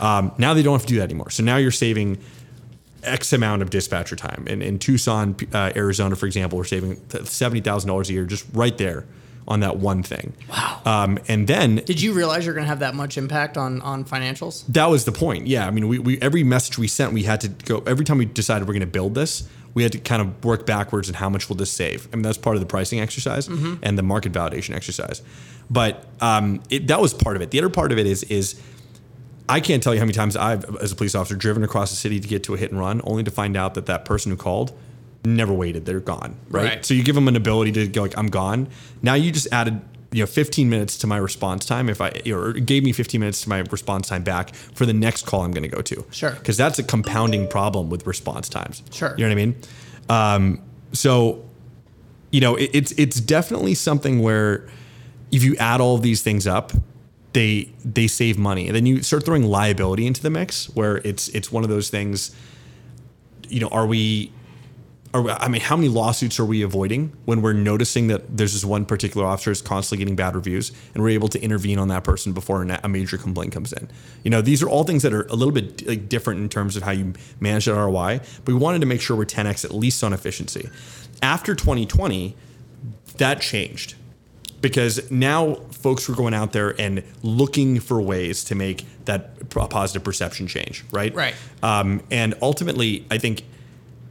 Um, 0.01 0.31
now 0.37 0.53
they 0.53 0.63
don't 0.63 0.73
have 0.73 0.85
to 0.85 0.93
do 0.93 0.97
that 0.97 1.05
anymore. 1.05 1.31
So 1.31 1.43
now 1.43 1.57
you're 1.57 1.71
saving 1.71 2.19
X 3.03 3.33
amount 3.33 3.61
of 3.61 3.69
dispatcher 3.69 4.15
time. 4.15 4.45
In, 4.47 4.61
in 4.61 4.79
Tucson, 4.79 5.35
uh, 5.53 5.71
Arizona, 5.75 6.15
for 6.15 6.25
example, 6.25 6.57
we're 6.57 6.65
saving 6.65 7.01
seventy 7.25 7.61
thousand 7.61 7.87
dollars 7.87 8.09
a 8.09 8.13
year 8.13 8.25
just 8.25 8.45
right 8.53 8.77
there 8.77 9.05
on 9.47 9.61
that 9.61 9.77
one 9.77 10.03
thing. 10.03 10.33
Wow. 10.49 10.81
Um, 10.85 11.19
and 11.29 11.47
then 11.47 11.77
Did 11.77 12.01
you 12.01 12.11
realize 12.11 12.45
you're 12.45 12.53
going 12.53 12.65
to 12.65 12.69
have 12.69 12.79
that 12.79 12.95
much 12.95 13.17
impact 13.17 13.57
on 13.57 13.81
on 13.81 14.03
financials? 14.05 14.65
that 14.67 14.87
was 14.87 15.05
the 15.05 15.11
point. 15.11 15.47
Yeah, 15.47 15.65
I 15.65 15.71
mean, 15.71 15.87
we, 15.87 15.99
we 15.99 16.21
every 16.21 16.43
message 16.43 16.77
we 16.77 16.87
sent, 16.87 17.13
we 17.13 17.23
had 17.23 17.41
to 17.41 17.49
go. 17.49 17.79
Every 17.87 18.05
time 18.05 18.17
we 18.17 18.25
decided 18.25 18.67
we're 18.67 18.73
going 18.73 18.81
to 18.81 18.87
build 18.87 19.15
this, 19.15 19.47
we 19.77 19.83
had 19.83 19.91
to 19.91 19.99
kind 19.99 20.23
of 20.23 20.43
work 20.43 20.65
backwards 20.65 21.07
and 21.07 21.15
how 21.15 21.29
much 21.29 21.49
will 21.49 21.55
this 21.55 21.71
save. 21.71 22.07
I 22.11 22.15
mean, 22.15 22.23
that's 22.23 22.39
part 22.39 22.55
of 22.55 22.61
the 22.61 22.65
pricing 22.65 22.99
exercise 22.99 23.47
and 23.47 23.95
the 23.95 24.01
market 24.01 24.31
validation 24.31 24.73
exercise. 24.73 25.21
But 25.69 26.03
um, 26.19 26.63
it, 26.71 26.87
that 26.87 26.99
was 26.99 27.13
part 27.13 27.35
of 27.35 27.43
it. 27.43 27.51
The 27.51 27.59
other 27.59 27.69
part 27.69 27.91
of 27.91 27.99
it 27.99 28.07
is 28.07 28.23
is 28.23 28.59
I 29.47 29.59
can't 29.59 29.83
tell 29.83 29.93
you 29.93 29.99
how 29.99 30.05
many 30.05 30.15
times 30.15 30.35
I've, 30.35 30.65
as 30.77 30.91
a 30.93 30.95
police 30.95 31.13
officer, 31.13 31.35
driven 31.35 31.63
across 31.63 31.91
the 31.91 31.95
city 31.95 32.19
to 32.19 32.27
get 32.27 32.43
to 32.45 32.55
a 32.55 32.57
hit 32.57 32.71
and 32.71 32.79
run, 32.79 33.01
only 33.03 33.23
to 33.23 33.29
find 33.29 33.55
out 33.55 33.75
that 33.75 33.85
that 33.85 34.03
person 34.03 34.31
who 34.31 34.35
called 34.35 34.75
never 35.23 35.53
waited. 35.53 35.85
They're 35.85 35.99
gone. 35.99 36.37
Right. 36.49 36.63
Right. 36.63 36.85
So 36.85 36.95
you 36.95 37.03
give 37.03 37.13
them 37.13 37.27
an 37.27 37.35
ability 37.35 37.73
to 37.73 37.87
go 37.87 38.01
like, 38.01 38.17
I'm 38.17 38.31
gone. 38.31 38.67
Now 39.03 39.13
you 39.13 39.31
just 39.31 39.47
added 39.51 39.79
you 40.17 40.23
know 40.23 40.27
15 40.27 40.67
minutes 40.67 40.97
to 40.97 41.05
my 41.05 41.17
response 41.17 41.63
time 41.63 41.89
if 41.89 42.01
I 42.01 42.09
or 42.31 42.53
gave 42.53 42.83
me 42.83 42.91
15 42.91 43.19
minutes 43.19 43.41
to 43.41 43.49
my 43.49 43.59
response 43.59 44.07
time 44.07 44.23
back 44.23 44.55
for 44.55 44.87
the 44.87 44.93
next 44.93 45.27
call 45.27 45.43
I'm 45.43 45.51
going 45.51 45.69
to 45.69 45.69
go 45.69 45.83
to. 45.83 46.03
Sure. 46.09 46.31
Because 46.31 46.57
that's 46.57 46.79
a 46.79 46.83
compounding 46.83 47.47
problem 47.47 47.91
with 47.91 48.07
response 48.07 48.49
times. 48.49 48.81
Sure. 48.91 49.13
You 49.15 49.25
know 49.25 49.29
what 49.29 49.39
I 49.39 49.45
mean? 49.45 49.55
Um, 50.09 50.61
so 50.91 51.45
you 52.31 52.41
know 52.41 52.55
it, 52.55 52.71
it's 52.73 52.93
it's 52.93 53.19
definitely 53.19 53.75
something 53.75 54.23
where 54.23 54.67
if 55.31 55.43
you 55.43 55.55
add 55.57 55.81
all 55.81 55.99
these 55.99 56.23
things 56.23 56.47
up 56.47 56.71
they 57.33 57.71
they 57.85 58.07
save 58.07 58.39
money 58.39 58.65
and 58.65 58.75
then 58.75 58.87
you 58.87 59.03
start 59.03 59.23
throwing 59.23 59.43
liability 59.43 60.07
into 60.07 60.23
the 60.23 60.31
mix 60.31 60.65
where 60.75 60.97
it's 60.97 61.27
it's 61.29 61.51
one 61.51 61.63
of 61.63 61.69
those 61.69 61.91
things 61.91 62.35
you 63.49 63.59
know 63.59 63.67
are 63.67 63.85
we 63.85 64.31
we, 65.13 65.31
I 65.31 65.47
mean 65.47 65.61
how 65.61 65.75
many 65.75 65.89
lawsuits 65.89 66.39
are 66.39 66.45
we 66.45 66.61
avoiding 66.61 67.13
when 67.25 67.41
we're 67.41 67.53
noticing 67.53 68.07
that 68.07 68.37
there's 68.37 68.53
this 68.53 68.65
one 68.65 68.85
particular 68.85 69.25
officer 69.25 69.51
is 69.51 69.61
constantly 69.61 70.03
getting 70.03 70.15
bad 70.15 70.35
reviews 70.35 70.71
and 70.93 71.03
we're 71.03 71.09
able 71.09 71.27
to 71.29 71.41
intervene 71.41 71.79
on 71.79 71.87
that 71.89 72.03
person 72.03 72.33
before 72.33 72.63
a 72.63 72.79
a 72.83 72.89
major 72.89 73.17
complaint 73.17 73.51
comes 73.53 73.71
in 73.73 73.89
you 74.23 74.29
know 74.29 74.41
these 74.41 74.61
are 74.61 74.69
all 74.69 74.83
things 74.83 75.03
that 75.03 75.13
are 75.13 75.23
a 75.23 75.35
little 75.35 75.53
bit 75.53 75.87
like 75.87 76.09
different 76.09 76.39
in 76.39 76.49
terms 76.49 76.75
of 76.75 76.83
how 76.83 76.91
you 76.91 77.13
manage 77.39 77.65
that 77.65 77.73
ROI 77.73 78.19
but 78.45 78.53
we 78.53 78.59
wanted 78.59 78.79
to 78.79 78.85
make 78.85 79.01
sure 79.01 79.15
we're 79.15 79.25
10x 79.25 79.63
at 79.63 79.73
least 79.73 80.03
on 80.03 80.13
efficiency 80.13 80.69
after 81.21 81.55
2020 81.55 82.35
that 83.17 83.41
changed 83.41 83.95
because 84.61 85.09
now 85.11 85.55
folks 85.71 86.09
were 86.09 86.15
going 86.15 86.33
out 86.33 86.51
there 86.51 86.79
and 86.79 87.03
looking 87.21 87.79
for 87.79 88.01
ways 88.01 88.43
to 88.45 88.55
make 88.55 88.85
that 89.05 89.49
positive 89.49 90.03
perception 90.03 90.47
change, 90.47 90.83
right? 90.91 91.13
Right. 91.13 91.35
Um, 91.61 92.01
and 92.11 92.33
ultimately, 92.41 93.05
I 93.11 93.17
think 93.17 93.43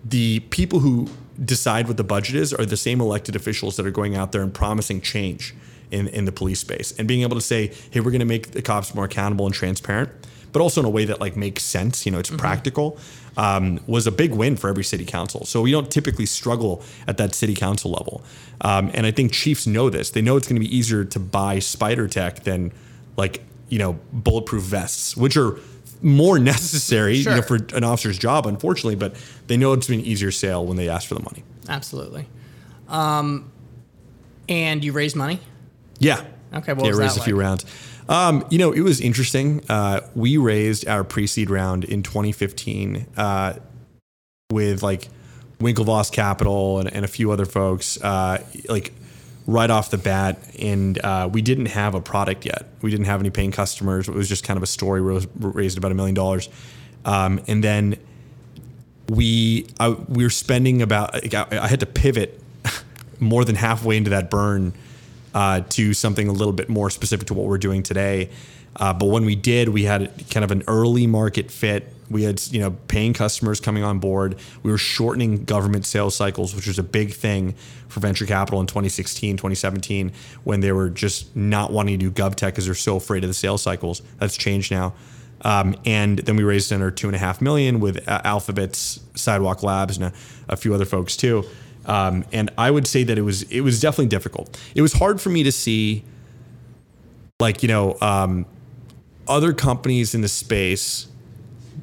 the 0.09 0.41
people 0.51 0.81
who 0.81 1.09
decide 1.43 1.89
what 1.89 1.97
the 1.97 2.05
budget 2.05 2.37
is 2.37 2.53
are 2.55 2.65
the 2.65 2.77
same 2.77 3.01
elected 3.01 3.37
officials 3.37 3.77
that 3.77 3.87
are 3.87 3.91
going 3.91 4.17
out 4.17 4.33
there 4.33 4.43
and 4.43 4.55
promising 4.55 5.01
change 5.01 5.55
in, 5.91 6.09
in 6.09 6.25
the 6.25 6.33
police 6.33 6.61
space 6.61 6.93
and 6.99 7.07
being 7.07 7.23
able 7.23 7.37
to 7.37 7.43
say, 7.43 7.73
hey, 7.91 8.01
we're 8.01 8.11
going 8.11 8.21
to 8.21 8.25
make 8.27 8.53
the 8.53 8.63
cops 8.63 8.95
more 8.95 9.05
accountable 9.05 9.47
and 9.47 9.55
transparent, 9.55 10.11
but 10.53 10.63
also 10.63 10.81
in 10.81 10.87
a 10.87 10.91
way 10.91 11.05
that 11.05 11.21
like 11.21 11.37
makes 11.37 11.63
sense, 11.63 12.07
you 12.07 12.13
know, 12.13 12.19
it's 12.19 12.31
practical, 12.31 12.99
um, 13.37 13.81
was 13.87 14.07
a 14.07 14.13
big 14.13 14.33
win 14.33 14.57
for 14.57 14.69
every 14.69 14.85
city 14.85 15.05
council. 15.05 15.45
So 15.45 15.61
we 15.63 15.73
don't 15.73 15.91
typically 15.91 16.27
struggle 16.27 16.83
at 17.07 17.19
that 17.19 17.35
city 17.35 17.55
council 17.55 17.91
level. 17.91 18.23
Um, 18.63 18.91
and 18.95 19.07
I 19.07 19.11
think 19.11 19.33
chiefs 19.33 19.67
know 19.67 19.91
this. 19.91 20.11
They 20.11 20.23
know 20.23 20.37
it's 20.37 20.49
going 20.49 20.61
to 20.61 20.67
be 20.67 20.75
easier 20.75 21.05
to 21.05 21.19
buy 21.19 21.59
SPIDR 21.59 22.11
Tech 22.11 22.45
than 22.45 22.73
like, 23.17 23.43
you 23.69 23.79
know, 23.79 23.99
bulletproof 24.13 24.63
vests, 24.63 25.17
which 25.17 25.37
are 25.37 25.59
more 26.07 26.39
necessary 26.55 27.17
you 27.17 27.25
know, 27.25 27.43
for 27.43 27.57
an 27.75 27.85
officer's 27.85 28.19
job, 28.19 28.47
unfortunately, 28.47 28.95
but 28.95 29.17
they 29.49 29.57
know 29.57 29.73
it's 29.73 29.89
an 29.89 30.01
easier 30.01 30.31
sale 30.31 30.65
when 30.65 30.77
they 30.77 30.89
ask 30.89 31.09
for 31.09 31.15
the 31.15 31.23
money. 31.23 31.43
Absolutely. 31.69 32.27
Um, 32.89 33.51
and 34.49 34.85
you 34.85 34.93
raised 34.93 35.17
money. 35.17 35.41
Yeah. 35.99 36.25
Okay, 36.55 36.73
what 36.73 36.87
yeah, 36.87 36.93
raised 36.93 37.19
a 37.19 37.23
few 37.23 37.39
rounds. 37.39 37.67
Um, 38.09 38.47
you 38.51 38.59
know, 38.59 38.71
it 38.73 38.83
was 38.83 39.01
interesting. 39.01 39.65
Uh, 39.69 40.01
we 40.15 40.37
raised 40.37 40.87
our 40.87 41.03
pre-seed 41.03 41.51
round 41.51 41.85
in 41.85 42.05
2015 42.05 43.07
uh, 43.17 43.55
with 44.53 44.85
like 44.85 45.09
Winklevoss 45.59 46.13
Capital 46.13 46.79
and, 46.79 46.93
and 46.93 47.05
a 47.05 47.09
few 47.09 47.33
other 47.33 47.47
folks, 47.47 48.01
uh, 48.03 48.45
like 48.69 48.93
right 49.47 49.71
off 49.71 49.91
the 49.91 49.99
bat. 49.99 50.39
And 50.59 51.03
uh, 51.05 51.29
we 51.33 51.43
didn't 51.43 51.67
have 51.67 51.95
a 51.95 52.01
product 52.01 52.45
yet. 52.45 52.67
We 52.83 52.91
didn't 52.91 53.07
have 53.07 53.21
any 53.21 53.31
paying 53.31 53.53
customers. 53.53 54.09
It 54.09 54.15
was 54.15 54.29
just 54.29 54.45
kind 54.45 54.57
of 54.57 54.63
a 54.63 54.67
story. 54.67 55.01
Rose, 55.01 55.27
raised 55.39 55.79
about 55.79 55.93
a 55.93 55.95
million 55.95 56.15
dollars, 56.15 56.49
um, 57.05 57.41
and 57.47 57.63
then 57.63 57.97
we 59.09 59.67
I, 59.79 59.91
we 59.91 60.25
were 60.25 60.31
spending 60.31 60.83
about. 60.83 61.15
I, 61.35 61.47
I 61.51 61.69
had 61.69 61.81
to 61.81 61.87
pivot 61.87 62.43
more 63.21 63.45
than 63.45 63.55
halfway 63.55 63.97
into 63.97 64.11
that 64.11 64.31
burn 64.31 64.73
uh, 65.35 65.61
to 65.69 65.95
something 65.95 66.29
a 66.29 66.33
little 66.33 66.53
bit 66.53 66.69
more 66.69 66.91
specific 66.91 67.29
to 67.29 67.35
what 67.35 67.47
we're 67.47 67.59
doing 67.59 67.83
today. 67.83 68.31
Uh, 68.77 68.93
but 68.93 69.07
when 69.07 69.25
we 69.25 69.35
did, 69.35 69.71
we 69.71 69.85
had 69.85 70.11
kind 70.31 70.45
of 70.45 70.51
an 70.51 70.63
early 70.69 71.07
market 71.07 71.51
fit. 71.51 71.93
We 72.09 72.23
had 72.23 72.41
you 72.53 72.61
know 72.61 72.71
paying 72.89 73.15
customers 73.15 73.59
coming 73.59 73.83
on 73.83 73.99
board. 73.99 74.37
We 74.63 74.71
were 74.71 74.79
shortening 74.79 75.45
government 75.45 75.87
sales 75.87 76.15
cycles, 76.15 76.55
which 76.55 76.67
was 76.67 76.79
a 76.79 76.83
big 76.83 77.13
thing 77.13 77.55
for 77.89 78.01
venture 78.01 78.27
capital 78.27 78.61
in 78.61 78.67
2016, 78.67 79.37
2017, 79.37 80.13
when 80.45 80.61
they 80.61 80.73
were 80.73 80.91
just 80.91 81.35
not 81.35 81.73
wanting 81.73 81.99
to 81.99 82.11
do 82.11 82.11
gov 82.11 82.35
tech 82.35 82.55
because 82.55 82.67
they're 82.67 82.75
so 82.75 82.97
afraid 82.97 83.25
of 83.25 83.29
the 83.29 83.35
sales 83.35 83.63
cycles. 83.63 84.03
That's 84.19 84.37
changed 84.37 84.71
now. 84.71 84.95
Um, 85.43 85.77
and 85.85 86.19
then 86.21 86.37
we 86.37 86.45
raised 86.45 86.73
another 86.73 86.91
two 86.91 87.09
and 87.09 87.17
a 87.17 87.19
half 87.19 87.41
million 87.41 87.81
with 87.81 88.09
uh, 88.09 88.21
Alphabet's 88.25 89.01
Sidewalk 89.15 89.63
Labs 89.63 89.97
and 89.97 90.07
a, 90.07 90.13
a 90.49 90.57
few 90.57 90.75
other 90.75 90.85
folks 90.85 91.17
too. 91.17 91.45
Um, 91.85 92.25
and 92.33 92.51
I 92.59 92.71
would 92.71 92.87
say 92.87 93.05
that 93.05 93.17
it 93.17 93.23
was 93.23 93.43
it 93.45 93.61
was 93.61 93.81
definitely 93.81 94.09
difficult. 94.09 94.59
It 94.75 94.83
was 94.83 94.95
hard 94.95 95.21
for 95.21 95.31
me 95.31 95.43
to 95.45 95.53
see, 95.53 96.03
like 97.39 97.63
you 97.63 97.69
know, 97.69 97.97
um, 98.01 98.45
other 99.29 99.53
companies 99.53 100.15
in 100.15 100.21
the 100.21 100.29
space, 100.29 101.07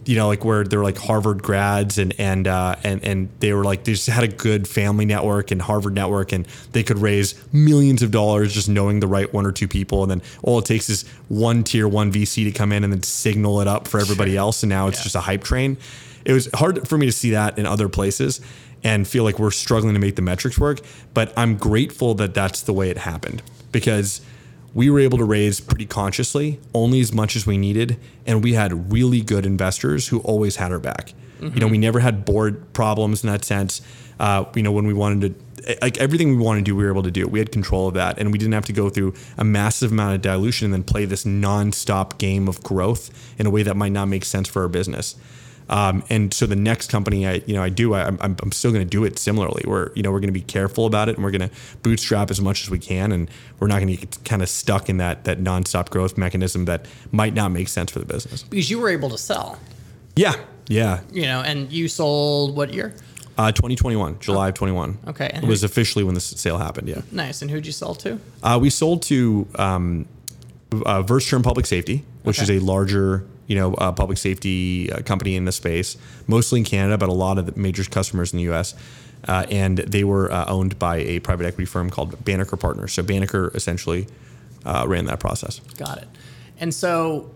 you 0.05 0.15
know, 0.15 0.27
like 0.27 0.43
where 0.43 0.63
they're 0.63 0.83
like 0.83 0.97
Harvard 0.97 1.41
grads 1.41 1.97
and 1.97 2.13
and 2.19 2.47
uh, 2.47 2.75
and 2.83 3.03
and 3.03 3.29
they 3.39 3.53
were 3.53 3.63
like 3.63 3.83
they 3.83 3.93
just 3.93 4.07
had 4.07 4.23
a 4.23 4.27
good 4.27 4.67
family 4.67 5.05
network 5.05 5.51
and 5.51 5.61
Harvard 5.61 5.93
network, 5.93 6.31
and 6.31 6.45
they 6.71 6.83
could 6.83 6.99
raise 6.99 7.35
millions 7.53 8.01
of 8.01 8.11
dollars 8.11 8.53
just 8.53 8.67
knowing 8.67 8.99
the 8.99 9.07
right 9.07 9.31
one 9.33 9.45
or 9.45 9.51
two 9.51 9.67
people, 9.67 10.03
and 10.03 10.11
then 10.11 10.21
all 10.41 10.59
it 10.59 10.65
takes 10.65 10.89
is 10.89 11.07
one 11.29 11.63
tier 11.63 11.87
one 11.87 12.11
VC 12.11 12.43
to 12.45 12.51
come 12.51 12.71
in 12.71 12.83
and 12.83 12.91
then 12.91 13.03
signal 13.03 13.61
it 13.61 13.67
up 13.67 13.87
for 13.87 13.99
everybody 13.99 14.35
else, 14.35 14.63
and 14.63 14.69
now 14.69 14.87
it's 14.87 15.03
just 15.03 15.15
a 15.15 15.21
hype 15.21 15.43
train. 15.43 15.77
It 16.25 16.33
was 16.33 16.49
hard 16.53 16.87
for 16.87 16.97
me 16.97 17.05
to 17.05 17.11
see 17.11 17.31
that 17.31 17.57
in 17.57 17.65
other 17.65 17.89
places 17.89 18.41
and 18.83 19.07
feel 19.07 19.23
like 19.23 19.39
we're 19.39 19.51
struggling 19.51 19.93
to 19.93 19.99
make 19.99 20.15
the 20.15 20.21
metrics 20.21 20.59
work, 20.59 20.79
but 21.13 21.33
I'm 21.37 21.57
grateful 21.57 22.13
that 22.15 22.33
that's 22.33 22.61
the 22.61 22.73
way 22.73 22.89
it 22.89 22.97
happened 22.97 23.41
because 23.71 24.21
we 24.73 24.89
were 24.89 24.99
able 24.99 25.17
to 25.19 25.23
raise 25.25 25.59
pretty 25.59 25.85
consciously, 25.85 26.59
only 26.73 26.99
as 26.99 27.13
much 27.13 27.35
as 27.35 27.45
we 27.45 27.57
needed, 27.57 27.97
and 28.25 28.43
we 28.43 28.53
had 28.53 28.91
really 28.91 29.21
good 29.21 29.45
investors 29.45 30.07
who 30.07 30.19
always 30.19 30.55
had 30.55 30.71
our 30.71 30.79
back. 30.79 31.13
You 31.55 31.59
know, 31.59 31.67
we 31.67 31.77
never 31.77 31.99
had 31.99 32.23
board 32.23 32.71
problems 32.71 33.21
in 33.21 33.29
that 33.29 33.43
sense. 33.43 33.81
Uh, 34.17 34.45
you 34.55 34.63
know, 34.63 34.71
when 34.71 34.87
we 34.87 34.93
wanted 34.93 35.35
to, 35.65 35.77
like 35.81 35.97
everything 35.97 36.29
we 36.29 36.43
wanted 36.43 36.59
to 36.59 36.71
do, 36.71 36.75
we 36.75 36.83
were 36.83 36.89
able 36.89 37.03
to 37.03 37.11
do. 37.11 37.21
It. 37.21 37.31
We 37.31 37.39
had 37.39 37.51
control 37.51 37.89
of 37.89 37.95
that, 37.95 38.17
and 38.17 38.31
we 38.31 38.37
didn't 38.37 38.53
have 38.53 38.65
to 38.65 38.73
go 38.73 38.89
through 38.89 39.13
a 39.37 39.43
massive 39.43 39.91
amount 39.91 40.15
of 40.15 40.21
dilution 40.21 40.67
and 40.67 40.73
then 40.73 40.83
play 40.83 41.03
this 41.03 41.25
nonstop 41.25 42.17
game 42.17 42.47
of 42.47 42.63
growth 42.63 43.09
in 43.37 43.45
a 43.45 43.49
way 43.49 43.61
that 43.63 43.75
might 43.75 43.91
not 43.91 44.05
make 44.07 44.23
sense 44.23 44.47
for 44.47 44.61
our 44.61 44.69
business. 44.69 45.15
Um, 45.69 46.03
and 46.09 46.33
so 46.33 46.45
the 46.45 46.55
next 46.55 46.89
company 46.91 47.25
I, 47.27 47.41
you 47.45 47.53
know, 47.53 47.63
I 47.63 47.69
do, 47.69 47.93
I, 47.93 48.05
I'm, 48.07 48.17
I'm 48.21 48.51
still 48.51 48.71
going 48.71 48.83
to 48.83 48.89
do 48.89 49.03
it 49.05 49.17
similarly. 49.17 49.63
We're, 49.65 49.91
you 49.95 50.03
know 50.03 50.11
we're 50.11 50.19
going 50.19 50.27
to 50.33 50.39
be 50.39 50.41
careful 50.41 50.85
about 50.85 51.09
it, 51.09 51.15
and 51.15 51.23
we're 51.23 51.31
going 51.31 51.49
to 51.49 51.55
bootstrap 51.81 52.29
as 52.31 52.41
much 52.41 52.63
as 52.63 52.69
we 52.69 52.79
can, 52.79 53.11
and 53.11 53.29
we're 53.59 53.67
not 53.67 53.79
going 53.81 53.95
to 53.95 53.97
get 53.97 54.17
kind 54.25 54.41
of 54.41 54.49
stuck 54.49 54.89
in 54.89 54.97
that 54.97 55.23
that 55.23 55.39
nonstop 55.39 55.89
growth 55.89 56.17
mechanism 56.17 56.65
that 56.65 56.85
might 57.11 57.33
not 57.33 57.51
make 57.51 57.67
sense 57.69 57.91
for 57.91 57.99
the 57.99 58.05
business. 58.05 58.43
Because 58.43 58.69
you 58.69 58.79
were 58.79 58.89
able 58.89 59.09
to 59.09 59.17
sell, 59.17 59.57
Yeah, 60.15 60.33
yeah. 60.67 61.01
you 61.11 61.23
know, 61.23 61.41
and 61.41 61.71
you 61.71 61.87
sold 61.87 62.55
what 62.55 62.73
year? 62.73 62.93
Uh, 63.35 63.51
2021, 63.51 64.19
July 64.19 64.49
of 64.49 64.53
21. 64.53 64.97
Okay, 65.07 65.27
and 65.33 65.43
it 65.43 65.47
was 65.47 65.63
officially 65.63 66.03
when 66.03 66.13
the 66.13 66.21
sale 66.21 66.59
happened. 66.59 66.87
Yeah, 66.87 67.01
Nice. 67.11 67.41
And 67.41 67.49
who'd 67.49 67.65
you 67.65 67.71
sell 67.71 67.95
to? 67.95 68.19
uh, 68.43 68.59
we 68.61 68.69
sold 68.69 69.01
to 69.03 69.47
um, 69.55 70.05
uh, 70.71 71.01
Versaterm 71.01 71.41
Public 71.43 71.65
Safety, 71.65 72.03
which 72.23 72.37
Okay. 72.39 72.55
is 72.57 72.61
a 72.61 72.65
larger, 72.65 73.25
you 73.47 73.55
know, 73.55 73.73
uh, 73.75 73.91
public 73.91 74.17
safety 74.17 74.91
uh, 74.91 75.01
company 75.01 75.35
in 75.35 75.45
the 75.45 75.51
space, 75.51 75.97
mostly 76.27 76.59
in 76.59 76.65
Canada, 76.65 76.97
but 76.97 77.09
a 77.09 77.13
lot 77.13 77.37
of 77.37 77.45
the 77.45 77.59
major 77.59 77.83
customers 77.83 78.33
in 78.33 78.37
the 78.37 78.43
U.S. 78.43 78.73
Uh, 79.27 79.45
and 79.49 79.79
they 79.79 80.03
were 80.03 80.31
uh, 80.31 80.45
owned 80.47 80.77
by 80.79 80.97
a 80.97 81.19
private 81.19 81.45
equity 81.45 81.65
firm 81.65 81.89
called 81.89 82.23
Banneker 82.23 82.57
Partners. 82.57 82.93
So 82.93 83.03
Banneker 83.03 83.51
essentially 83.55 84.07
uh, 84.65 84.85
ran 84.87 85.05
that 85.05 85.19
process. 85.19 85.59
Got 85.77 85.99
it. 85.99 86.07
And 86.59 86.73
so, 86.73 87.31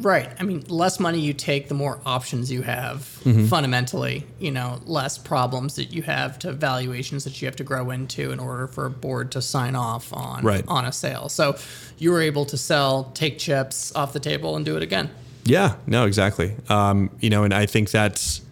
right. 0.00 0.28
I 0.38 0.42
mean, 0.42 0.64
less 0.68 1.00
money 1.00 1.20
you 1.20 1.32
take, 1.32 1.68
the 1.68 1.74
more 1.74 2.00
options 2.06 2.50
you 2.50 2.62
have. 2.62 3.00
Mm-hmm. 3.24 3.46
Fundamentally, 3.46 4.26
you 4.38 4.50
know, 4.50 4.80
less 4.86 5.18
problems 5.18 5.76
that 5.76 5.92
you 5.92 6.02
have 6.02 6.38
to 6.40 6.52
valuations 6.52 7.24
that 7.24 7.40
you 7.40 7.46
have 7.46 7.56
to 7.56 7.64
grow 7.64 7.90
into 7.90 8.30
in 8.30 8.38
order 8.40 8.66
for 8.66 8.86
a 8.86 8.90
board 8.90 9.32
to 9.32 9.42
sign 9.42 9.74
off 9.74 10.12
on 10.12 10.44
Right. 10.44 10.64
on 10.68 10.84
a 10.84 10.92
sale. 10.92 11.28
So 11.28 11.56
you 11.98 12.10
were 12.12 12.20
able 12.20 12.44
to 12.46 12.56
sell, 12.56 13.10
take 13.14 13.38
chips 13.38 13.94
off 13.94 14.12
the 14.12 14.20
table, 14.20 14.56
and 14.56 14.64
do 14.64 14.76
it 14.76 14.82
again. 14.82 15.10
Yeah, 15.44 15.76
no, 15.86 16.04
exactly. 16.04 16.54
Um, 16.68 17.10
you 17.20 17.30
know, 17.30 17.44
and 17.44 17.54
I 17.54 17.66
think 17.66 17.90
that's 17.90 18.42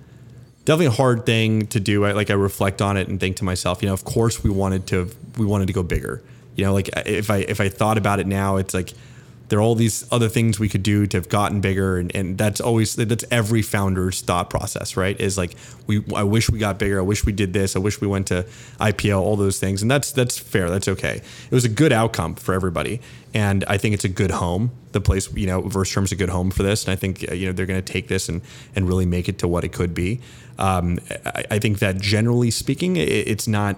definitely 0.64 0.86
a 0.86 0.90
hard 0.92 1.26
thing 1.26 1.66
to 1.68 1.78
do. 1.78 2.04
I, 2.04 2.12
like 2.12 2.30
I 2.30 2.34
reflect 2.34 2.80
on 2.82 2.96
it 2.96 3.08
and 3.08 3.20
think 3.20 3.36
to 3.36 3.44
myself, 3.44 3.82
you 3.82 3.88
know, 3.88 3.94
of 3.94 4.04
course 4.04 4.42
we 4.42 4.50
wanted 4.50 4.86
to 4.88 5.10
we 5.36 5.44
wanted 5.46 5.66
to 5.66 5.72
go 5.72 5.82
bigger. 5.82 6.22
You 6.56 6.64
know, 6.64 6.72
like 6.72 6.88
if 7.06 7.30
I 7.30 7.38
if 7.38 7.60
I 7.60 7.68
thought 7.68 7.98
about 7.98 8.18
it 8.18 8.26
now, 8.26 8.56
it's 8.56 8.72
like 8.72 8.94
there 9.48 9.58
are 9.60 9.62
all 9.62 9.74
these 9.74 10.10
other 10.12 10.28
things 10.28 10.58
we 10.58 10.68
could 10.68 10.82
do 10.82 11.06
to 11.06 11.16
have 11.16 11.28
gotten 11.28 11.60
bigger, 11.60 11.98
and, 11.98 12.14
and 12.14 12.36
that's 12.36 12.60
always 12.60 12.96
that's 12.96 13.24
every 13.30 13.62
founder's 13.62 14.20
thought 14.20 14.50
process, 14.50 14.96
right? 14.96 15.18
Is 15.20 15.38
like 15.38 15.54
we 15.86 16.04
I 16.14 16.24
wish 16.24 16.50
we 16.50 16.58
got 16.58 16.78
bigger. 16.78 16.98
I 16.98 17.02
wish 17.02 17.24
we 17.24 17.32
did 17.32 17.52
this. 17.52 17.76
I 17.76 17.78
wish 17.78 18.00
we 18.00 18.08
went 18.08 18.26
to 18.28 18.46
IPO. 18.80 19.20
All 19.20 19.36
those 19.36 19.58
things, 19.58 19.82
and 19.82 19.90
that's 19.90 20.10
that's 20.12 20.38
fair. 20.38 20.68
That's 20.68 20.88
okay. 20.88 21.20
It 21.50 21.54
was 21.54 21.64
a 21.64 21.68
good 21.68 21.92
outcome 21.92 22.34
for 22.34 22.54
everybody, 22.54 23.00
and 23.34 23.64
I 23.68 23.78
think 23.78 23.94
it's 23.94 24.04
a 24.04 24.08
good 24.08 24.32
home. 24.32 24.72
The 24.92 25.00
place, 25.00 25.32
you 25.34 25.46
know, 25.46 25.60
verse 25.62 25.92
Versaterm's 25.92 26.12
a 26.12 26.16
good 26.16 26.30
home 26.30 26.50
for 26.50 26.62
this, 26.62 26.84
and 26.84 26.92
I 26.92 26.96
think 26.96 27.22
you 27.22 27.46
know 27.46 27.52
they're 27.52 27.66
going 27.66 27.82
to 27.82 27.92
take 27.92 28.08
this 28.08 28.28
and 28.28 28.42
and 28.74 28.88
really 28.88 29.06
make 29.06 29.28
it 29.28 29.38
to 29.40 29.48
what 29.48 29.64
it 29.64 29.72
could 29.72 29.94
be. 29.94 30.20
Um, 30.58 30.98
I, 31.24 31.44
I 31.52 31.58
think 31.58 31.78
that 31.78 32.00
generally 32.00 32.50
speaking, 32.50 32.96
it, 32.96 33.08
it's 33.08 33.46
not 33.46 33.76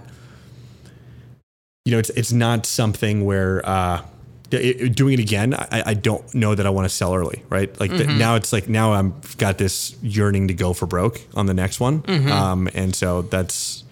you 1.89 1.93
know, 1.93 1.99
it's 1.99 2.11
it's 2.11 2.33
not 2.33 2.67
something 2.67 3.25
where 3.25 3.67
uh, 3.67 4.03
doing 4.51 5.15
it 5.15 5.21
again. 5.21 5.55
I, 5.55 5.83
I 5.87 5.95
don't 5.95 6.35
know 6.35 6.55
that 6.55 6.67
I 6.67 6.71
want 6.71 6.87
to 6.87 6.95
sell 6.95 7.15
early, 7.15 7.43
right? 7.51 7.79
Like 7.79 7.91
the, 7.91 8.05
now, 8.05 8.35
it's 8.35 8.53
like 8.53 8.69
now 8.69 8.95
I'm 8.95 9.15
got 9.37 9.59
this 9.59 9.97
yearning 10.03 10.49
to 10.49 10.55
go 10.55 10.73
for 10.73 10.87
broke 10.87 11.21
on 11.35 11.47
the 11.47 11.55
next 11.55 11.81
one, 11.81 12.03
um, 12.31 12.69
and 12.75 12.95
so 12.95 13.23
that's 13.23 13.85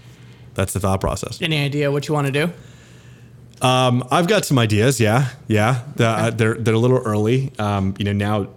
that's 0.54 0.72
the 0.72 0.80
thought 0.80 1.00
process. 1.00 1.40
Any 1.42 1.62
idea 1.62 1.90
what 1.92 2.08
you 2.08 2.14
want 2.14 2.26
to 2.26 2.32
do? 2.32 2.52
Um, 3.62 4.06
I've 4.10 4.28
got 4.28 4.44
some 4.44 4.58
ideas. 4.58 5.00
Yeah, 5.00 5.30
yeah. 5.48 5.82
The, 5.96 6.06
uh, 6.06 6.30
they're 6.30 6.54
they're 6.54 6.74
a 6.74 6.78
little 6.78 6.98
early. 6.98 7.52
Um, 7.58 7.94
you 7.98 8.04
know, 8.04 8.12
now 8.12 8.48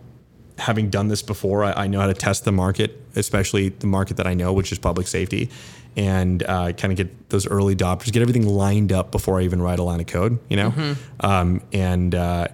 having 0.59 0.89
done 0.89 1.07
this 1.07 1.21
before, 1.21 1.63
I, 1.63 1.71
I 1.83 1.87
know 1.87 1.99
how 1.99 2.07
to 2.07 2.13
test 2.13 2.45
the 2.45 2.51
market, 2.51 3.01
especially 3.15 3.69
the 3.69 3.87
market 3.87 4.17
that 4.17 4.27
I 4.27 4.33
know, 4.33 4.53
which 4.53 4.71
is 4.71 4.79
public 4.79 5.07
safety, 5.07 5.49
and 5.97 6.43
uh, 6.43 6.71
kind 6.73 6.91
of 6.91 6.97
get 6.97 7.29
those 7.29 7.47
early 7.47 7.75
adopters, 7.75 8.11
get 8.11 8.21
everything 8.21 8.47
lined 8.47 8.91
up 8.91 9.11
before 9.11 9.39
I 9.39 9.43
even 9.43 9.61
write 9.61 9.79
a 9.79 9.83
line 9.83 9.99
of 9.99 10.07
code. 10.07 10.39
You 10.49 10.57
know, 10.57 10.95
um, 11.21 11.61
and 11.73 12.13
uh, 12.13 12.47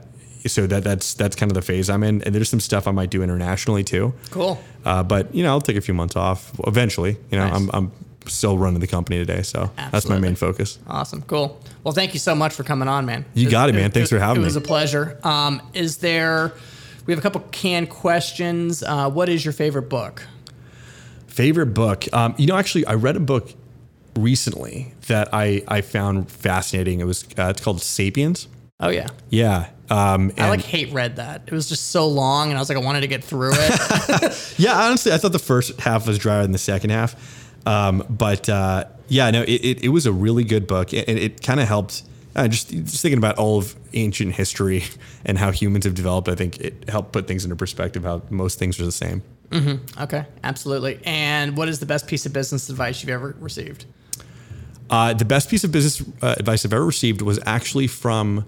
so 0.47 0.67
that 0.67 0.83
that's 0.83 1.13
that's 1.15 1.35
kind 1.35 1.51
of 1.51 1.55
the 1.55 1.61
phase 1.61 1.89
I'm 1.89 2.03
in. 2.03 2.21
And 2.23 2.33
there's 2.33 2.49
some 2.49 2.59
stuff 2.59 2.87
I 2.87 2.91
might 2.91 3.09
do 3.09 3.23
internationally 3.23 3.83
too. 3.83 4.13
Cool. 4.31 4.61
Uh, 4.83 5.03
but 5.03 5.33
you 5.33 5.43
know, 5.43 5.49
I'll 5.49 5.61
take 5.61 5.77
a 5.77 5.81
few 5.81 5.93
months 5.93 6.15
off 6.15 6.51
eventually. 6.65 7.17
You 7.31 7.37
know, 7.37 7.47
Nice. 7.47 7.55
I'm 7.55 7.69
I'm 7.73 7.91
still 8.27 8.57
running 8.57 8.79
the 8.79 8.87
company 8.87 9.17
today, 9.17 9.41
so 9.41 9.71
that's 9.91 10.07
my 10.07 10.17
main 10.19 10.35
focus. 10.35 10.79
Awesome. 10.87 11.21
Cool. 11.23 11.59
Well, 11.83 11.93
thank 11.93 12.13
you 12.13 12.19
so 12.19 12.33
much 12.35 12.53
for 12.53 12.63
coming 12.63 12.87
on, 12.87 13.05
man. 13.05 13.25
You 13.33 13.49
got 13.49 13.69
it, 13.69 13.73
man. 13.73 13.91
Thanks 13.91 14.09
for 14.09 14.19
having 14.19 14.41
me. 14.41 14.45
It 14.45 14.47
was 14.47 14.57
me. 14.57 14.63
a 14.63 14.65
pleasure. 14.65 15.19
Um, 15.23 15.61
is 15.73 15.97
there? 15.97 16.53
We 17.05 17.13
have 17.13 17.19
a 17.19 17.21
couple 17.21 17.41
canned 17.51 17.89
questions. 17.89 18.81
Uh, 18.81 19.09
what 19.09 19.29
is 19.29 19.45
your 19.45 19.53
favorite 19.53 19.89
book? 19.89 20.25
Favorite 21.27 21.67
book? 21.67 22.05
Um, 22.13 22.33
you 22.37 22.47
know, 22.47 22.57
actually, 22.57 22.85
I 22.85 22.93
read 22.95 23.15
a 23.15 23.19
book 23.19 23.53
recently 24.15 24.93
that 25.07 25.29
I, 25.33 25.63
I 25.67 25.81
found 25.81 26.31
fascinating. 26.31 26.99
It 27.01 27.05
was 27.05 27.25
uh, 27.37 27.49
it's 27.49 27.61
called 27.61 27.81
*Sapiens*. 27.81 28.47
Oh 28.79 28.89
yeah, 28.89 29.07
Yeah, 29.29 29.69
um, 29.89 30.31
I 30.37 30.49
like 30.49 30.61
hate 30.61 30.91
read 30.91 31.17
that. 31.17 31.43
It 31.47 31.53
was 31.53 31.69
just 31.69 31.91
so 31.91 32.07
long, 32.07 32.49
and 32.49 32.57
I 32.57 32.61
was 32.61 32.69
like, 32.69 32.77
I 32.77 32.81
wanted 32.81 33.01
to 33.01 33.07
get 33.07 33.23
through 33.23 33.51
it. 33.53 34.53
yeah. 34.57 34.73
Honestly, 34.73 35.11
I 35.11 35.17
thought 35.17 35.31
the 35.31 35.39
first 35.39 35.79
half 35.79 36.07
was 36.07 36.17
drier 36.17 36.41
than 36.41 36.51
the 36.51 36.57
second 36.57 36.89
half, 36.89 37.15
um, 37.67 38.03
but 38.09 38.49
uh, 38.49 38.85
yeah, 39.07 39.29
no, 39.31 39.43
it, 39.43 39.49
it, 39.49 39.83
it 39.83 39.89
was 39.89 40.05
a 40.05 40.11
really 40.11 40.43
good 40.43 40.67
book, 40.67 40.91
and 40.93 41.07
it, 41.07 41.17
it 41.17 41.41
kind 41.43 41.59
of 41.59 41.67
helped. 41.67 42.03
Uh, 42.35 42.47
just 42.47 42.69
just 42.69 43.01
thinking 43.01 43.17
about 43.17 43.37
all 43.37 43.57
of 43.57 43.75
ancient 43.93 44.33
history 44.33 44.83
and 45.25 45.37
how 45.37 45.51
humans 45.51 45.85
have 45.85 45.95
developed, 45.95 46.27
I 46.27 46.35
think 46.35 46.59
it 46.59 46.89
helped 46.89 47.11
put 47.13 47.27
things 47.27 47.43
into 47.43 47.55
perspective. 47.55 48.03
How 48.03 48.21
most 48.29 48.59
things 48.59 48.79
are 48.79 48.85
the 48.85 48.91
same. 48.91 49.23
okay, 50.01 50.25
absolutely. 50.43 50.99
And 51.05 51.55
what 51.55 51.69
is 51.69 51.79
the 51.79 51.85
best 51.85 52.07
piece 52.07 52.25
of 52.25 52.33
business 52.33 52.69
advice 52.69 53.01
you've 53.01 53.11
ever 53.11 53.35
received? 53.39 53.85
Uh, 54.89 55.13
the 55.13 55.25
best 55.25 55.49
piece 55.49 55.63
of 55.63 55.71
business 55.71 56.07
uh, 56.21 56.35
advice 56.37 56.65
I've 56.65 56.73
ever 56.73 56.85
received 56.85 57.21
was 57.21 57.39
actually 57.45 57.87
from 57.87 58.45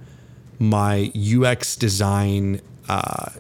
my 0.59 1.11
UX 1.15 1.75
design 1.75 2.61
uh, 2.89 3.31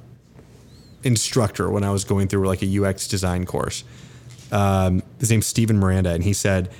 instructor 1.03 1.69
when 1.69 1.83
I 1.83 1.91
was 1.91 2.03
going 2.03 2.27
through 2.27 2.47
like 2.47 2.61
a 2.63 2.83
UX 2.83 3.07
design 3.07 3.45
course. 3.45 3.83
Um, 4.51 5.03
his 5.19 5.29
name's 5.29 5.45
Stephen 5.45 5.77
Miranda, 5.77 6.11
and 6.11 6.23
he 6.23 6.33
said, 6.33 6.71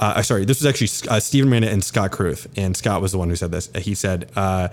uh, 0.00 0.14
uh, 0.16 0.22
sorry, 0.22 0.46
this 0.46 0.60
was 0.60 0.66
actually 0.66 1.10
uh, 1.10 1.20
Stephen 1.20 1.50
Miranda 1.50 1.70
and 1.70 1.84
Scott 1.84 2.10
Kruth, 2.10 2.46
and 2.56 2.76
Scott 2.76 3.02
was 3.02 3.12
the 3.12 3.18
one 3.18 3.28
who 3.28 3.36
said 3.36 3.52
this. 3.52 3.70
He 3.76 3.94
said, 3.94 4.30
uh, 4.34 4.68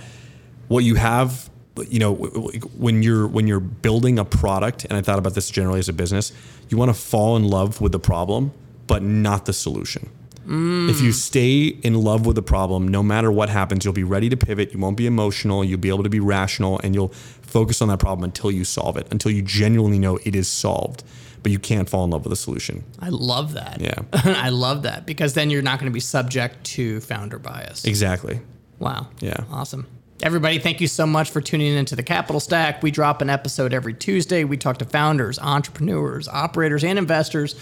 "What 0.70 0.86
you 0.86 0.96
have, 0.96 1.50
you 1.90 2.00
know, 2.00 2.14
when 2.14 3.04
you're 3.04 3.28
when 3.28 3.46
you're 3.46 3.60
building 3.60 4.18
a 4.18 4.26
product, 4.26 4.86
and 4.86 4.94
I 4.94 5.02
thought 5.02 5.20
about 5.20 5.36
this 5.36 5.50
generally 5.50 5.80
as 5.80 5.90
a 5.90 5.94
business, 5.94 6.32
you 6.70 6.78
want 6.78 6.90
to 6.90 7.00
fall 7.00 7.36
in 7.36 7.44
love 7.44 7.82
with 7.82 7.92
the 7.92 8.00
problem, 8.00 8.52
but 8.88 9.04
not 9.04 9.46
the 9.46 9.54
solution." 9.54 10.10
If 10.50 11.02
you 11.02 11.12
stay 11.12 11.66
in 11.66 11.96
love 11.96 12.26
with 12.26 12.38
the 12.38 12.42
problem, 12.42 12.88
no 12.88 13.04
matter 13.04 13.30
what 13.30 13.50
happens, 13.50 13.84
you'll 13.84 13.94
be 13.94 14.06
ready 14.06 14.30
to 14.30 14.38
pivot. 14.38 14.72
You 14.72 14.80
won't 14.80 14.96
be 14.96 15.06
emotional. 15.06 15.62
You'll 15.62 15.78
be 15.78 15.90
able 15.90 16.04
to 16.04 16.10
be 16.10 16.22
rational 16.22 16.80
and 16.86 16.96
you'll 16.96 17.10
focus 17.10 17.82
on 17.82 17.90
that 17.90 18.00
problem 18.00 18.24
until 18.24 18.50
you 18.50 18.64
solve 18.64 18.96
it, 18.96 19.08
until 19.12 19.30
you 19.30 19.42
genuinely 19.42 20.00
know 20.00 20.20
it 20.24 20.36
is 20.36 20.48
solved. 20.48 21.04
But 21.48 21.54
you 21.54 21.60
can't 21.60 21.90
fall 21.90 22.04
in 22.04 22.10
love 22.10 22.26
with 22.26 22.34
a 22.34 22.36
solution. 22.36 22.84
I 23.00 23.08
love 23.08 23.54
that. 23.54 23.80
Yeah. 23.80 24.00
I 24.12 24.50
love 24.50 24.84
that 24.84 25.06
because 25.06 25.34
then 25.34 25.50
you're 25.50 25.62
not 25.62 25.80
going 25.80 25.90
to 25.90 25.94
be 25.94 26.02
subject 26.02 26.62
to 26.66 27.00
founder 27.00 27.40
bias. 27.40 27.86
Exactly. 27.86 28.42
Wow. 28.80 29.08
Yeah. 29.22 29.46
Awesome. 29.50 29.88
Everybody, 30.22 30.60
thank 30.60 30.82
you 30.82 30.88
so 30.88 31.08
much 31.08 31.32
for 31.32 31.40
tuning 31.40 31.74
into 31.74 31.96
the 31.96 32.04
Capital 32.04 32.42
Stack. 32.42 32.84
We 32.84 32.92
drop 32.92 33.22
an 33.22 33.30
episode 33.30 33.74
every 33.74 33.94
Tuesday. 33.94 34.44
We 34.44 34.58
talk 34.58 34.80
to 34.80 34.86
founders, 34.86 35.40
entrepreneurs, 35.40 36.28
operators, 36.28 36.84
and 36.84 37.00
investors 37.00 37.56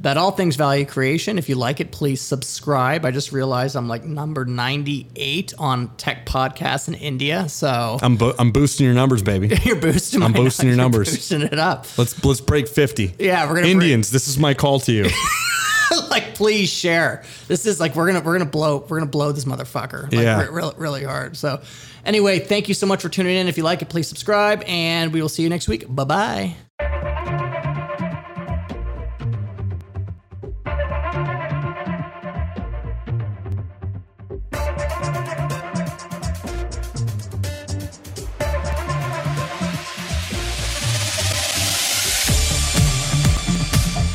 about 0.00 0.16
all 0.16 0.30
things 0.32 0.56
value 0.56 0.84
creation. 0.86 1.38
If 1.38 1.48
you 1.48 1.54
like 1.54 1.78
it, 1.80 1.92
please 1.92 2.20
subscribe. 2.20 3.04
I 3.04 3.10
just 3.10 3.30
realized 3.32 3.76
I'm 3.76 3.86
like 3.86 4.02
number 4.04 4.44
98 4.44 5.54
on 5.58 5.94
tech 5.96 6.26
podcasts 6.26 6.88
in 6.88 6.94
India. 6.94 7.48
So 7.48 7.98
I'm, 8.02 8.16
bo- 8.16 8.34
I'm 8.38 8.50
boosting 8.50 8.86
your 8.86 8.94
numbers, 8.94 9.22
baby. 9.22 9.48
you're 9.64 9.76
boosting 9.76 10.22
I'm 10.22 10.32
boosting 10.32 10.66
your 10.66 10.74
you're 10.76 10.82
numbers. 10.84 11.10
boosting 11.10 11.42
it 11.42 11.58
up. 11.58 11.86
Let's 11.98 12.24
let's 12.24 12.40
break 12.40 12.66
50. 12.66 13.14
Yeah, 13.18 13.42
we're 13.44 13.48
gonna 13.50 13.60
break- 13.62 13.70
Indians, 13.72 14.10
this 14.10 14.26
is 14.26 14.38
my 14.38 14.54
call 14.54 14.80
to 14.80 14.92
you. 14.92 15.06
like 16.08 16.34
please 16.34 16.70
share 16.70 17.22
this 17.48 17.66
is 17.66 17.78
like 17.80 17.94
we're 17.96 18.06
gonna 18.06 18.20
we're 18.20 18.32
gonna 18.38 18.48
blow 18.48 18.78
we're 18.88 18.98
gonna 18.98 19.10
blow 19.10 19.32
this 19.32 19.44
motherfucker 19.44 20.04
like 20.04 20.12
Yeah. 20.12 20.40
re- 20.42 20.48
really, 20.48 20.74
really 20.76 21.04
hard 21.04 21.36
so 21.36 21.60
anyway 22.04 22.38
thank 22.38 22.68
you 22.68 22.74
so 22.74 22.86
much 22.86 23.02
for 23.02 23.08
tuning 23.08 23.36
in 23.36 23.48
if 23.48 23.56
you 23.56 23.64
like 23.64 23.82
it 23.82 23.88
please 23.88 24.06
subscribe 24.08 24.62
and 24.68 25.12
we 25.12 25.20
will 25.20 25.28
see 25.28 25.42
you 25.42 25.48
next 25.48 25.66
week 25.68 25.84
bye 25.88 26.04
bye 26.04 27.09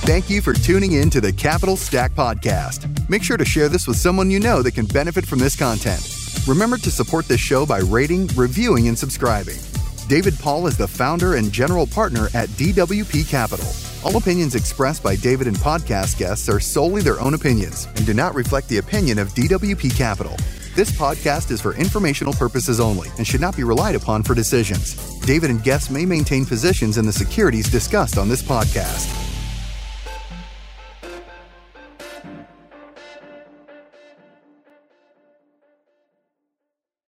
Thank 0.05 0.29
you 0.29 0.39
for 0.39 0.53
tuning 0.53 0.91
in 0.91 1.09
to 1.09 1.19
the 1.19 1.33
Capital 1.33 1.75
Stack 1.75 2.11
Podcast. 2.13 3.09
Make 3.09 3.23
sure 3.23 3.37
to 3.37 3.43
share 3.43 3.67
this 3.67 3.87
with 3.87 3.97
someone 3.97 4.29
you 4.29 4.39
know 4.39 4.61
that 4.61 4.75
can 4.75 4.85
benefit 4.85 5.25
from 5.25 5.39
this 5.39 5.55
content. 5.55 5.99
Remember 6.47 6.77
to 6.77 6.91
support 6.91 7.27
this 7.27 7.39
show 7.39 7.65
by 7.65 7.79
rating, 7.79 8.27
reviewing, 8.35 8.87
and 8.87 8.97
subscribing. 8.97 9.57
David 10.07 10.37
Paul 10.37 10.67
is 10.67 10.77
the 10.77 10.87
founder 10.87 11.37
and 11.37 11.51
general 11.51 11.87
partner 11.87 12.27
at 12.35 12.49
DWP 12.49 13.27
Capital. 13.27 13.65
All 14.03 14.15
opinions 14.15 14.53
expressed 14.53 15.01
by 15.01 15.15
David 15.15 15.47
and 15.47 15.57
podcast 15.57 16.19
guests 16.19 16.47
are 16.49 16.59
solely 16.59 17.01
their 17.01 17.19
own 17.19 17.33
opinions 17.33 17.87
and 17.95 18.05
do 18.05 18.13
not 18.13 18.35
reflect 18.35 18.69
the 18.69 18.77
opinion 18.77 19.17
of 19.17 19.29
DWP 19.29 19.97
Capital. 19.97 20.37
This 20.75 20.91
podcast 20.91 21.49
is 21.49 21.61
for 21.61 21.73
informational 21.73 22.33
purposes 22.33 22.79
only 22.79 23.09
and 23.17 23.25
should 23.25 23.41
not 23.41 23.57
be 23.57 23.63
relied 23.63 23.95
upon 23.95 24.21
for 24.21 24.35
decisions. 24.35 24.93
David 25.21 25.49
and 25.49 25.63
guests 25.63 25.89
may 25.89 26.05
maintain 26.05 26.45
positions 26.45 26.99
in 26.99 27.07
the 27.07 27.11
securities 27.11 27.71
discussed 27.71 28.19
on 28.19 28.29
this 28.29 28.43
podcast. 28.43 29.24